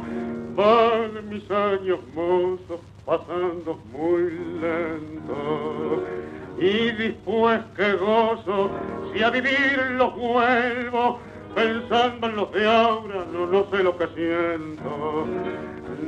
van 0.55 1.29
mis 1.29 1.49
años 1.49 1.99
mozos 2.13 2.81
pasando 3.05 3.79
muy 3.91 4.31
lento. 4.59 6.03
Y 6.57 6.91
después 6.91 7.61
que 7.75 7.93
gozo, 7.93 8.71
si 9.13 9.23
a 9.23 9.29
vivir 9.29 9.77
los 9.97 10.15
vuelvo, 10.15 11.19
pensando 11.53 12.27
en 12.27 12.35
los 12.35 12.51
de 12.51 12.67
ahora, 12.67 13.25
no, 13.31 13.45
no 13.45 13.65
sé 13.71 13.83
lo 13.83 13.97
que 13.97 14.07
siento. 14.07 15.27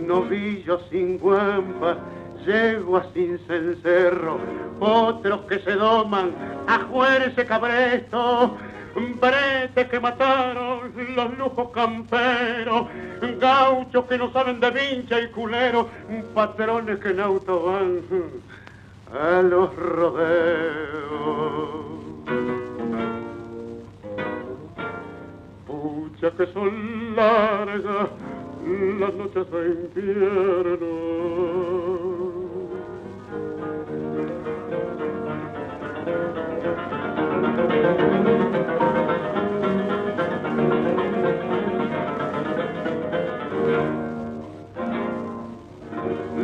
Novillo 0.06 0.80
sin 0.90 1.18
guampa, 1.18 1.98
llego 2.46 3.02
sin 3.14 3.40
cencerro, 3.48 4.40
otros 4.80 5.42
que 5.42 5.60
se 5.60 5.72
doman 5.72 6.32
a 6.68 6.80
juerse 6.80 7.46
cabresto 7.46 8.58
bretes 9.20 9.88
que 9.90 10.00
mataron 10.00 10.92
los 11.16 11.38
lujos 11.38 11.70
camperos, 11.72 12.88
gauchos 13.40 14.06
que 14.06 14.18
no 14.18 14.32
saben 14.32 14.60
de 14.60 14.72
vincha 14.72 15.20
y 15.22 15.28
culero, 15.30 15.88
patrones 16.34 17.00
que 17.00 17.10
en 17.10 17.20
auto 17.20 17.64
van 17.64 18.02
a 19.14 19.42
los 19.42 19.76
rodeos. 19.76 20.28
Pucha 25.68 26.32
que 26.32 26.48
son 26.54 27.16
largas 27.16 28.10
las 28.68 29.14
noches 29.14 29.50
de 29.52 29.66
invierno. 29.68 30.88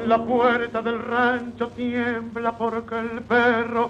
La 0.08 0.24
puerta 0.24 0.82
del 0.82 1.00
rancho 1.00 1.70
tiembla 1.70 2.58
porque 2.58 3.00
el 3.00 3.22
perro 3.24 3.90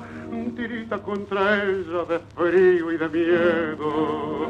tirita 0.55 0.97
contra 0.99 1.63
ella 1.63 2.05
de 2.07 2.19
frío 2.35 2.91
y 2.91 2.97
de 2.97 3.09
miedo. 3.09 4.47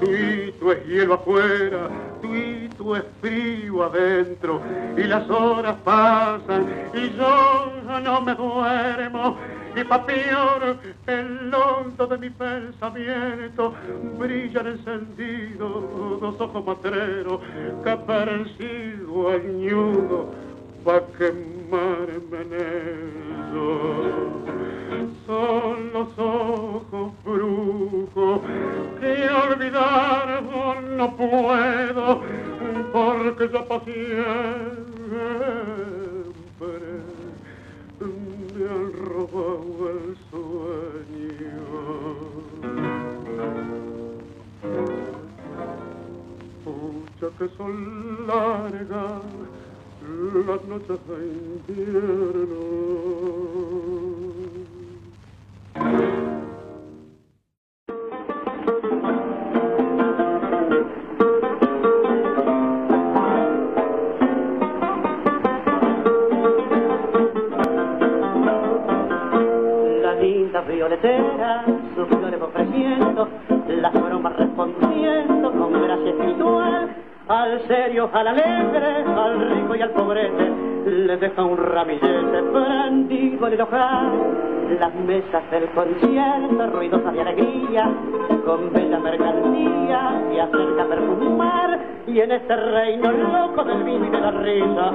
Tuito 0.00 0.72
es 0.72 0.86
hielo 0.86 1.14
afuera, 1.14 1.88
tuito 2.20 2.55
es 2.94 3.04
frío 3.20 3.84
adentro, 3.84 4.60
y 4.96 5.02
las 5.04 5.28
horas 5.28 5.76
pasan 5.84 6.66
y 6.94 7.10
yo 7.16 7.72
no 8.04 8.20
me 8.20 8.34
duermo. 8.34 9.36
Y 9.74 9.82
pa' 9.84 10.04
el 11.06 11.54
hondo 11.54 12.06
de 12.06 12.16
mi 12.16 12.30
pensamiento, 12.30 13.74
brillan 14.18 14.68
encendidos 14.68 16.20
dos 16.20 16.40
ojos 16.40 16.64
matreros 16.64 17.40
que 17.84 17.96
parecido 17.96 19.30
al 19.30 19.44
ñudo 19.58 20.30
pa' 20.84 21.02
quemarme 21.18 22.42
en 22.42 22.52
Son 25.26 25.92
los 25.92 26.18
ojos 26.18 27.12
brujos 27.24 28.40
que 29.00 29.28
olvidar 29.28 30.42
no 30.96 31.16
puedo, 31.16 32.22
porque 32.92 33.48
ya 33.52 33.64
pa' 33.66 33.80
siempre 33.80 34.06
me 38.54 38.64
han 38.64 38.92
robado 39.04 39.90
el 39.90 40.16
sueño. 40.30 41.66
Pucha 46.64 47.28
que 47.38 47.46
son 47.56 48.26
largas 48.26 49.22
las 50.46 50.64
noches 50.64 50.98
de 51.08 51.18
invierno. 51.74 52.66
Violetera, 70.66 71.64
sus 71.94 72.08
flores 72.08 72.40
ofreciendo, 72.40 73.28
las 73.68 73.92
bromas 73.92 74.36
respondiendo 74.36 75.52
con 75.52 75.72
gracia 75.72 76.10
espiritual 76.10 76.96
al 77.28 77.60
serio, 77.66 78.10
al 78.12 78.28
alegre, 78.28 79.04
al 79.04 79.50
rico 79.50 79.74
y 79.74 79.82
al 79.82 79.90
pobrete, 79.90 80.50
le 80.86 81.16
deja 81.16 81.44
un 81.44 81.56
ramillete 81.56 82.42
prendido 82.52 83.46
en 83.46 83.52
el. 83.52 84.55
Las 84.68 84.94
mesas 84.94 85.50
del 85.50 85.68
concierto, 85.70 86.66
ruidosas 86.72 87.12
de 87.14 87.20
alegría, 87.20 87.88
con 88.44 88.72
bella 88.72 88.98
mercancía, 88.98 90.22
y 90.34 90.38
acerca 90.38 90.84
perfumar. 90.86 91.78
Y 92.06 92.20
en 92.20 92.32
este 92.32 92.56
reino 92.56 93.10
loco 93.12 93.64
del 93.64 93.84
vino 93.84 94.06
y 94.06 94.10
de 94.10 94.20
la 94.20 94.30
risa, 94.32 94.92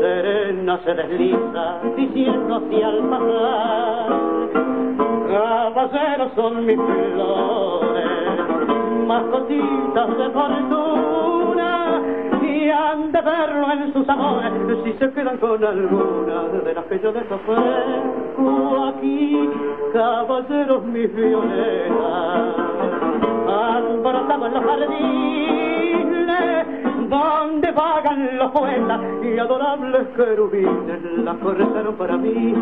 serena 0.00 0.78
se 0.84 0.94
desliza, 0.94 1.80
diciendo 1.96 2.54
así 2.56 2.82
al 2.82 2.98
pasar. 3.08 4.08
Caballeros 5.28 6.32
son 6.34 6.64
mis 6.64 6.76
flores, 6.76 8.08
mascotitas 9.06 10.18
de 10.18 10.30
fortuna 10.30 12.02
y 12.40 12.70
han 12.70 13.12
de 13.12 13.20
verlo 13.20 13.72
en 13.72 13.92
sus 13.92 14.08
amores 14.08 14.52
si 14.84 14.92
se 14.94 15.10
quedan 15.12 15.36
con 15.38 15.62
alguna 15.62 16.42
de 16.64 16.74
las 16.74 16.84
que 16.86 16.98
yo 17.00 17.12
les 17.12 17.24
aquí 18.88 19.50
caballeros 19.92 20.84
mis 20.84 21.14
violetas. 21.14 22.68
En 24.30 24.52
los 24.54 24.62
jardines 24.62 25.98
donde 27.08 27.72
vagan 27.72 28.38
los 28.38 28.50
poetas 28.52 29.00
y 29.22 29.38
adorables 29.38 30.06
querubines. 30.14 31.02
La 31.24 31.34
cortaron 31.34 31.94
para 31.96 32.16
mí 32.16 32.54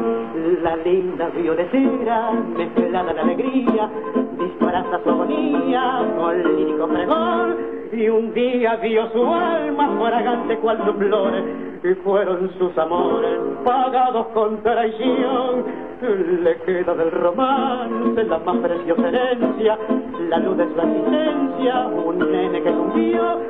la 0.62 0.77
linda 0.77 1.29
violetera 1.31 2.31
mezclada 2.57 3.12
de 3.12 3.20
alegría 3.20 3.91
disfraza 4.39 5.01
su 5.03 5.11
agonía 5.11 6.03
con 6.16 6.57
lírico 6.57 6.87
pregón 6.89 7.76
y 7.93 8.09
un 8.09 8.32
día 8.34 8.76
vio 8.76 9.11
su 9.12 9.24
alma 9.24 9.97
fragante 9.99 10.57
cual 10.59 10.84
sus 10.84 10.97
flores 10.97 11.45
y 11.82 11.95
fueron 12.03 12.51
sus 12.59 12.76
amores 12.78 13.39
pagados 13.64 14.26
con 14.28 14.62
traición 14.62 15.64
le 16.43 16.57
queda 16.59 16.95
del 16.95 17.11
romance 17.11 18.24
la 18.24 18.39
más 18.39 18.57
preciosa 18.59 19.09
herencia 19.09 19.78
la 20.28 20.39
luz 20.39 20.57
de 20.57 20.74
su 20.74 20.80
asistencia 20.80 21.87
un 21.87 22.18
nene 22.18 22.62
que 22.62 22.70
cumplió 22.70 23.41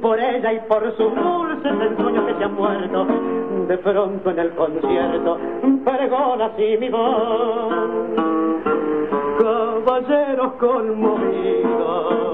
por 0.00 0.18
ella 0.18 0.52
y 0.52 0.60
por 0.68 0.82
sus 0.96 1.14
dulces 1.14 1.72
ensueños 1.90 2.26
que 2.26 2.34
se 2.34 2.44
han 2.44 2.54
muerto 2.54 3.06
de 3.68 3.78
pronto 3.78 4.30
en 4.30 4.38
el 4.38 4.50
concierto 4.50 5.38
pregona 5.86 6.46
así 6.46 6.76
mi 6.80 6.88
voz. 6.88 7.72
Caballeros 9.38 10.52
conmovidos 10.54 12.25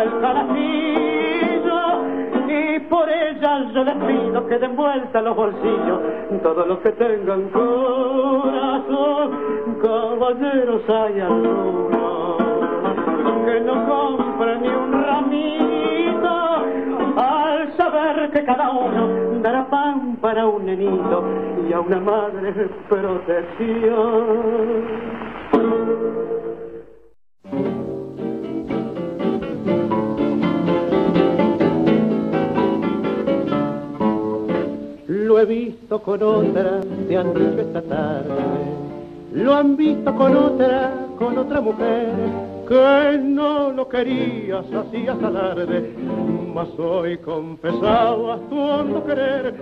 el 0.00 0.20
calafillo 0.20 1.80
y 2.48 2.80
por 2.80 3.08
ella 3.08 3.40
ya 3.40 3.72
yo 3.72 3.84
les 3.84 3.94
pido 3.94 4.46
que 4.46 4.58
den 4.58 4.76
vuelta 4.76 5.20
los 5.20 5.36
bolsillos 5.36 6.00
todos 6.42 6.66
los 6.66 6.78
que 6.78 6.92
tengan 6.92 7.48
corazón, 7.50 9.30
caballeros 9.82 10.88
hay 10.88 11.20
algunos 11.20 12.36
que 13.44 13.60
no 13.60 13.86
compren 13.86 14.62
ni 14.62 14.68
un 14.68 15.04
ramito 15.04 16.64
al 17.16 17.72
saber 17.76 18.30
que 18.30 18.44
cada 18.44 18.70
uno 18.70 19.40
dará 19.42 19.68
pan 19.68 20.16
para 20.20 20.46
un 20.46 20.64
nenito 20.64 21.24
y 21.68 21.72
a 21.72 21.80
una 21.80 22.00
madre 22.00 22.52
protección. 22.88 23.90
Lo 35.40 35.46
he 35.46 35.54
visto 35.54 36.02
con 36.02 36.22
otra, 36.22 36.82
te 37.08 37.16
han 37.16 37.32
dicho 37.32 37.60
esta 37.62 37.80
tarde. 37.80 38.28
Lo 39.32 39.54
han 39.54 39.74
visto 39.74 40.14
con 40.14 40.36
otra, 40.36 40.92
con 41.18 41.38
otra 41.38 41.62
mujer, 41.62 42.12
que 42.68 43.18
no 43.22 43.72
lo 43.72 43.88
querías, 43.88 44.66
hacías 44.70 45.16
alarde. 45.22 45.94
Mas 46.54 46.68
hoy 46.78 47.16
confesabas 47.18 48.40
tu 48.50 48.58
hondo 48.58 49.02
querer. 49.06 49.54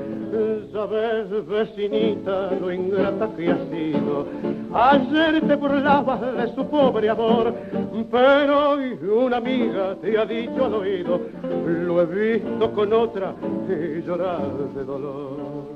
Sabes, 0.73 1.47
vecinita, 1.47 2.51
lo 2.61 2.73
ingrata 2.73 3.29
que 3.37 3.51
has 3.51 3.61
sido. 3.71 4.27
Ayer 4.75 5.41
te 5.47 5.55
burlabas 5.55 6.21
de 6.21 6.55
su 6.55 6.67
pobre 6.67 7.09
amor, 7.09 7.55
pero 8.11 8.71
hoy 8.71 8.99
una 9.03 9.37
amiga 9.39 9.95
te 10.03 10.19
ha 10.19 10.27
dicho 10.27 10.65
al 10.65 10.75
oído, 10.75 11.21
lo 11.67 12.03
he 12.03 12.07
visto 12.07 12.73
con 12.73 12.93
otra 12.93 13.35
y 13.69 14.03
llorar 14.03 14.53
de 14.75 14.85
dolor 14.85 15.68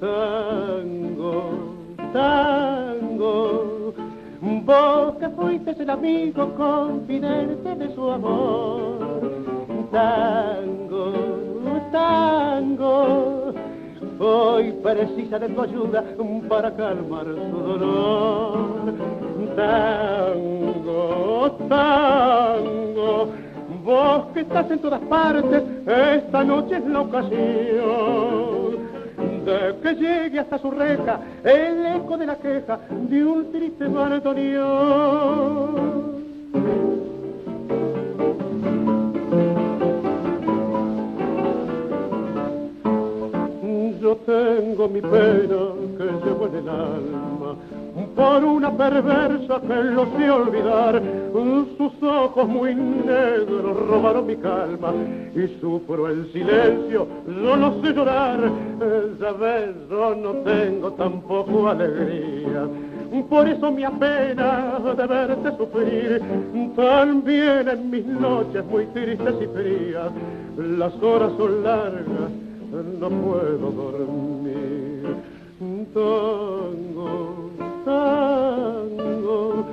tango, 0.00 1.74
tango. 2.12 3.94
Vos 4.40 5.16
que 5.16 5.28
fuiste 5.30 5.70
el 5.78 5.90
amigo 5.90 6.54
confidente 6.54 7.74
de 7.76 7.94
su 7.94 8.10
amor. 8.10 9.32
Tango, 9.92 11.12
tango. 11.92 13.54
Hoy 14.18 14.72
precisa 14.82 15.38
de 15.38 15.48
tu 15.48 15.62
ayuda 15.62 16.04
para 16.48 16.74
calmar 16.74 17.26
su 17.26 17.58
dolor. 17.58 18.94
Tango, 19.56 21.56
tango. 21.68 23.28
Vos 23.84 24.26
que 24.32 24.40
estás 24.40 24.70
en 24.70 24.78
todas 24.78 25.00
partes, 25.02 25.62
esta 25.86 26.42
noche 26.42 26.76
es 26.76 26.86
la 26.86 27.02
ocasión 27.02 28.63
que 29.44 29.94
llegue 29.94 30.40
hasta 30.40 30.58
su 30.58 30.70
reja 30.70 31.20
el 31.44 31.86
eco 31.96 32.16
de 32.16 32.26
la 32.26 32.36
queja 32.36 32.78
de 32.90 33.24
un 33.24 33.52
triste 33.52 33.86
bandoneón. 33.86 35.04
Yo 44.04 44.16
tengo 44.16 44.86
mi 44.86 45.00
pena 45.00 45.72
que 45.96 46.04
llevo 46.04 46.46
en 46.48 46.56
el 46.56 46.68
alma 46.68 47.56
por 48.14 48.44
una 48.44 48.70
perversa 48.70 49.62
que 49.62 49.82
lo 49.82 50.04
sé 50.18 50.30
olvidar. 50.30 51.02
Sus 51.78 52.02
ojos 52.02 52.46
muy 52.46 52.74
negros 52.74 53.88
robaron 53.88 54.26
mi 54.26 54.36
calma 54.36 54.92
y 55.34 55.58
sufro 55.58 56.06
el 56.08 56.30
silencio, 56.32 57.08
yo 57.26 57.56
no 57.56 57.80
sé 57.80 57.94
llorar. 57.94 58.40
Ya 59.18 59.32
ves, 59.32 59.74
yo 59.88 60.14
no 60.16 60.32
tengo 60.42 60.92
tampoco 60.92 61.68
alegría. 61.68 62.68
Por 63.30 63.48
eso 63.48 63.72
me 63.72 63.86
apena 63.86 64.80
de 64.98 65.06
verte 65.06 65.56
sufrir, 65.56 66.20
también 66.76 67.68
en 67.70 67.90
mis 67.90 68.04
noches 68.04 68.66
muy 68.66 68.84
tristes 68.88 69.34
y 69.40 69.46
frías. 69.46 70.12
Las 70.58 70.92
horas 71.02 71.32
son 71.38 71.62
largas, 71.62 72.30
no 72.82 73.08
puedo 73.08 73.70
dormir. 73.70 75.16
Tango, 75.94 77.50
tango, 77.84 79.64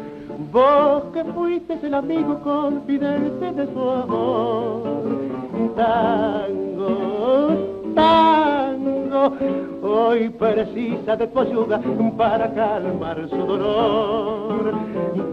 vos 0.52 1.04
que 1.14 1.24
fuiste 1.26 1.80
el 1.82 1.94
amigo 1.96 2.40
confidente 2.42 3.52
de 3.54 3.66
su 3.74 3.80
amor. 3.80 4.84
Tango, 5.76 7.48
tango, 7.96 9.34
hoy 9.82 10.30
precisa 10.30 11.16
de 11.16 11.28
tu 11.28 11.40
ayuda 11.40 11.82
para 12.16 12.54
calmar 12.54 13.28
su 13.30 13.38
dolor. 13.38 14.74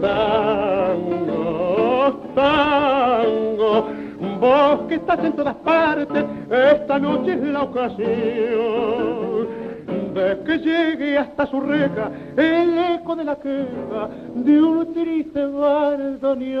Tango, 0.01 1.39
tango, 2.33 3.98
vos 4.39 4.81
que 4.87 4.95
estás 4.95 5.23
en 5.23 5.33
todas 5.33 5.55
partes, 5.55 6.25
esta 6.49 6.99
noche 6.99 7.33
es 7.33 7.41
la 7.41 7.63
ocasión 7.63 9.47
de 10.13 10.43
que 10.45 10.57
llegue 10.57 11.17
hasta 11.17 11.45
su 11.47 11.59
reja 11.61 12.11
el 12.35 12.77
eco 12.95 13.15
de 13.15 13.23
la 13.23 13.35
queja 13.35 14.09
de 14.35 14.61
un 14.61 14.93
triste 14.93 15.45
bandoneón. 15.45 16.59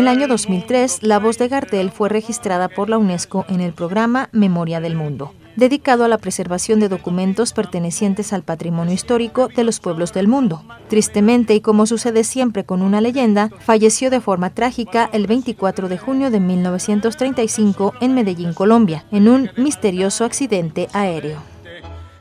El 0.00 0.08
año 0.08 0.28
2003, 0.28 1.02
la 1.02 1.18
voz 1.18 1.36
de 1.36 1.48
Gardel 1.48 1.90
fue 1.90 2.08
registrada 2.08 2.68
por 2.68 2.88
la 2.88 2.96
UNESCO 2.96 3.44
en 3.50 3.60
el 3.60 3.74
programa 3.74 4.30
Memoria 4.32 4.80
del 4.80 4.94
Mundo, 4.94 5.34
dedicado 5.56 6.04
a 6.04 6.08
la 6.08 6.16
preservación 6.16 6.80
de 6.80 6.88
documentos 6.88 7.52
pertenecientes 7.52 8.32
al 8.32 8.42
patrimonio 8.42 8.94
histórico 8.94 9.48
de 9.48 9.62
los 9.62 9.78
pueblos 9.78 10.14
del 10.14 10.26
mundo. 10.26 10.64
Tristemente, 10.88 11.54
y 11.54 11.60
como 11.60 11.84
sucede 11.84 12.24
siempre 12.24 12.64
con 12.64 12.80
una 12.80 13.02
leyenda, 13.02 13.50
falleció 13.58 14.08
de 14.08 14.22
forma 14.22 14.48
trágica 14.48 15.10
el 15.12 15.26
24 15.26 15.90
de 15.90 15.98
junio 15.98 16.30
de 16.30 16.40
1935 16.40 17.92
en 18.00 18.14
Medellín, 18.14 18.54
Colombia, 18.54 19.04
en 19.12 19.28
un 19.28 19.50
misterioso 19.58 20.24
accidente 20.24 20.88
aéreo. 20.94 21.42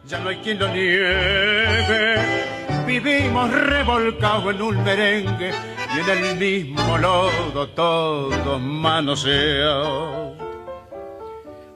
Ya 0.06 0.20
no 0.20 0.30
hay 0.30 0.38
quien 0.40 0.60
lo 0.60 0.68
niegue, 0.68 2.16
vivimos 2.86 3.50
revolcados 3.52 4.54
en 4.54 4.62
un 4.62 4.84
merengue 4.84 5.79
y 5.96 6.00
en 6.00 6.26
el 6.26 6.38
mismo 6.38 6.98
lodo 6.98 7.70
todos 7.70 8.62
manoseados. 8.62 10.38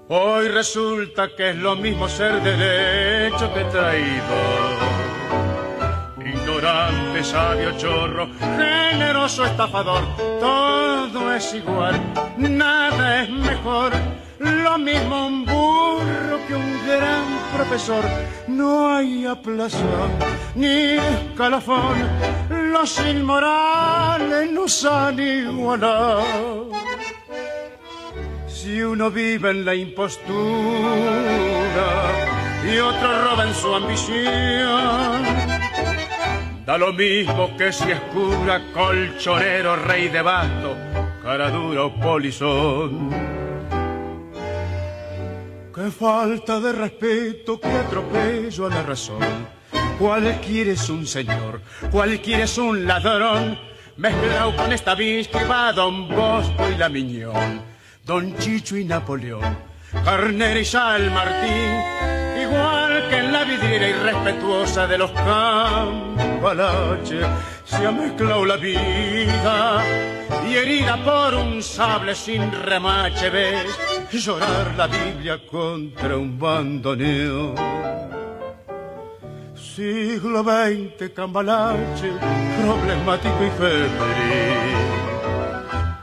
Hoy 0.09 0.47
resulta 0.49 1.29
que 1.35 1.51
es 1.51 1.55
lo 1.55 1.75
mismo 1.75 2.07
ser 2.07 2.41
derecho 2.43 3.51
que 3.53 3.63
traído. 3.65 4.35
Ignorante, 6.23 7.23
sabio, 7.23 7.71
chorro, 7.77 8.27
generoso, 8.39 9.45
estafador, 9.45 10.03
todo 10.39 11.33
es 11.33 11.53
igual, 11.53 11.99
nada 12.37 13.23
es 13.23 13.29
mejor. 13.29 13.93
Lo 14.43 14.77
mismo 14.77 15.27
un 15.27 15.45
burro 15.45 16.39
que 16.47 16.55
un 16.55 16.85
gran 16.85 17.23
profesor. 17.55 18.03
No 18.47 18.93
hay 18.93 19.25
aplazón 19.25 20.11
ni 20.55 20.97
escalafón. 20.97 21.95
Los 22.49 22.99
inmorales 22.99 24.51
nos 24.51 24.83
han 24.85 25.19
igualado. 25.19 26.69
Si 28.47 28.81
uno 28.81 29.09
vive 29.11 29.51
en 29.51 29.65
la 29.65 29.75
impostura 29.75 30.21
y 32.65 32.77
otro 32.77 33.23
roba 33.23 33.43
en 33.47 33.53
su 33.53 33.73
ambición, 33.75 35.23
da 36.65 36.77
lo 36.77 36.91
mismo 36.93 37.55
que 37.57 37.71
si 37.71 37.91
es 37.91 37.99
cura, 38.13 38.61
colchonero, 38.73 39.75
rey 39.75 40.07
de 40.09 40.21
basto, 40.21 40.75
cara 41.21 41.49
dura 41.49 41.85
o 41.85 41.93
polizón. 41.93 43.09
Qué 45.73 45.89
falta 45.89 46.59
de 46.59 46.71
respeto, 46.71 47.59
qué 47.59 47.67
atropello 47.67 48.67
a 48.67 48.69
la 48.69 48.83
razón. 48.83 49.47
Cualquiera 49.97 50.73
es 50.73 50.87
un 50.87 51.07
señor, 51.07 51.61
cualquiera 51.89 52.43
es 52.43 52.59
un 52.59 52.85
ladrón. 52.85 53.57
Mezclado 53.97 54.55
con 54.55 54.71
esta 54.71 54.95
que 54.95 55.45
va 55.49 55.73
Don 55.73 56.07
Bosco 56.09 56.69
y 56.71 56.77
la 56.77 56.89
Miñón, 56.89 57.63
Don 58.05 58.37
Chicho 58.37 58.77
y 58.77 58.85
Napoleón, 58.85 59.57
Carnera 60.05 60.59
y 60.59 60.65
Sal 60.65 61.09
Martín. 61.09 61.81
Igual 62.39 63.09
que 63.09 63.17
en 63.17 63.33
la 63.33 63.43
vidriera 63.43 63.89
irrespetuosa 63.89 64.85
de 64.85 64.99
los 64.99 65.09
cambalaches 65.11 66.15
se 67.65 67.87
ha 67.87 67.91
mezclado 67.91 68.45
la 68.45 68.57
vida 68.57 69.83
y 70.47 70.55
herida 70.55 71.03
por 71.03 71.33
un 71.33 71.63
sable 71.63 72.13
sin 72.13 72.51
remache 72.51 73.31
ves 73.31 73.92
llorar 74.19 74.73
la 74.77 74.87
Biblia 74.87 75.39
contra 75.49 76.17
un 76.17 76.37
bandoneón. 76.37 77.55
Siglo 79.55 80.43
XX, 80.43 81.11
cambalache, 81.13 82.11
problemático 82.61 83.43
y 83.43 83.49
febril. 83.51 84.83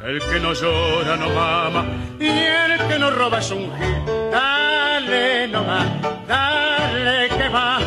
El 0.05 0.19
que 0.19 0.41
no 0.41 0.53
llora 0.53 1.17
no 1.17 1.29
mama 1.31 1.85
y 2.19 2.27
el 2.27 2.89
que 2.89 2.99
no 2.99 3.11
roba 3.11 3.39
es 3.39 3.51
un 3.51 3.71
gil. 3.77 4.03
Dale 4.33 5.47
nomás, 5.49 5.87
dale 6.27 7.29
que 7.29 7.49
va, 7.49 7.79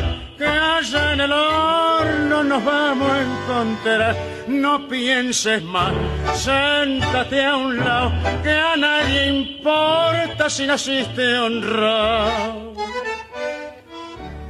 que 0.44 0.50
allá 0.50 1.14
en 1.14 1.22
el 1.22 1.32
horno 1.32 2.44
nos 2.44 2.66
vamos 2.66 3.10
a 3.10 3.22
encontrar. 3.22 4.16
No 4.48 4.88
pienses 4.90 5.64
más, 5.64 5.94
siéntate 6.36 7.46
a 7.46 7.56
un 7.56 7.80
lado, 7.80 8.12
que 8.44 8.52
a 8.52 8.76
nadie 8.76 9.28
importa 9.28 10.50
si 10.50 10.68
naciste 10.68 11.38
honrado. 11.38 12.74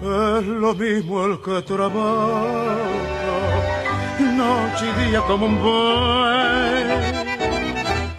Es 0.01 0.45
lo 0.63 0.73
mismo 0.73 1.25
el 1.25 1.39
que 1.41 1.61
trabaja, 1.61 2.75
noche 4.19 4.85
y 4.89 4.93
día 5.05 5.21
como 5.21 5.45
un 5.45 5.61
buey 5.61 7.13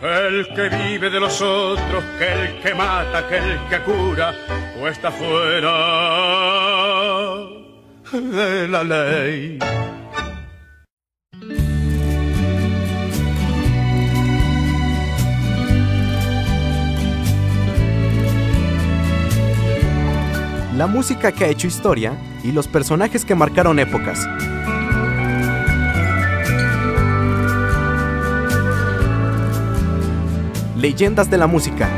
el 0.06 0.46
que 0.54 0.68
vive 0.68 1.08
de 1.08 1.18
los 1.18 1.40
otros, 1.40 2.04
que 2.18 2.32
el 2.32 2.60
que 2.60 2.74
mata, 2.74 3.26
que 3.26 3.38
el 3.38 3.58
que 3.70 3.78
cura, 3.80 4.34
o 4.78 4.86
está 4.86 5.10
fuera 5.10 5.72
la. 8.14 8.84
La 20.76 20.86
música 20.86 21.32
que 21.32 21.44
ha 21.44 21.48
hecho 21.48 21.66
historia 21.66 22.16
y 22.42 22.52
los 22.52 22.68
personajes 22.68 23.24
que 23.24 23.34
marcaron 23.34 23.78
épocas. 23.78 24.26
Leyendas 30.76 31.30
de 31.30 31.38
la 31.38 31.46
Música. 31.46 31.88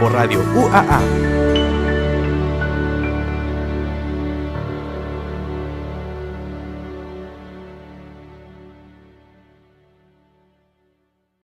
Por 0.00 0.12
Radio 0.12 0.40
UAA 0.54 1.47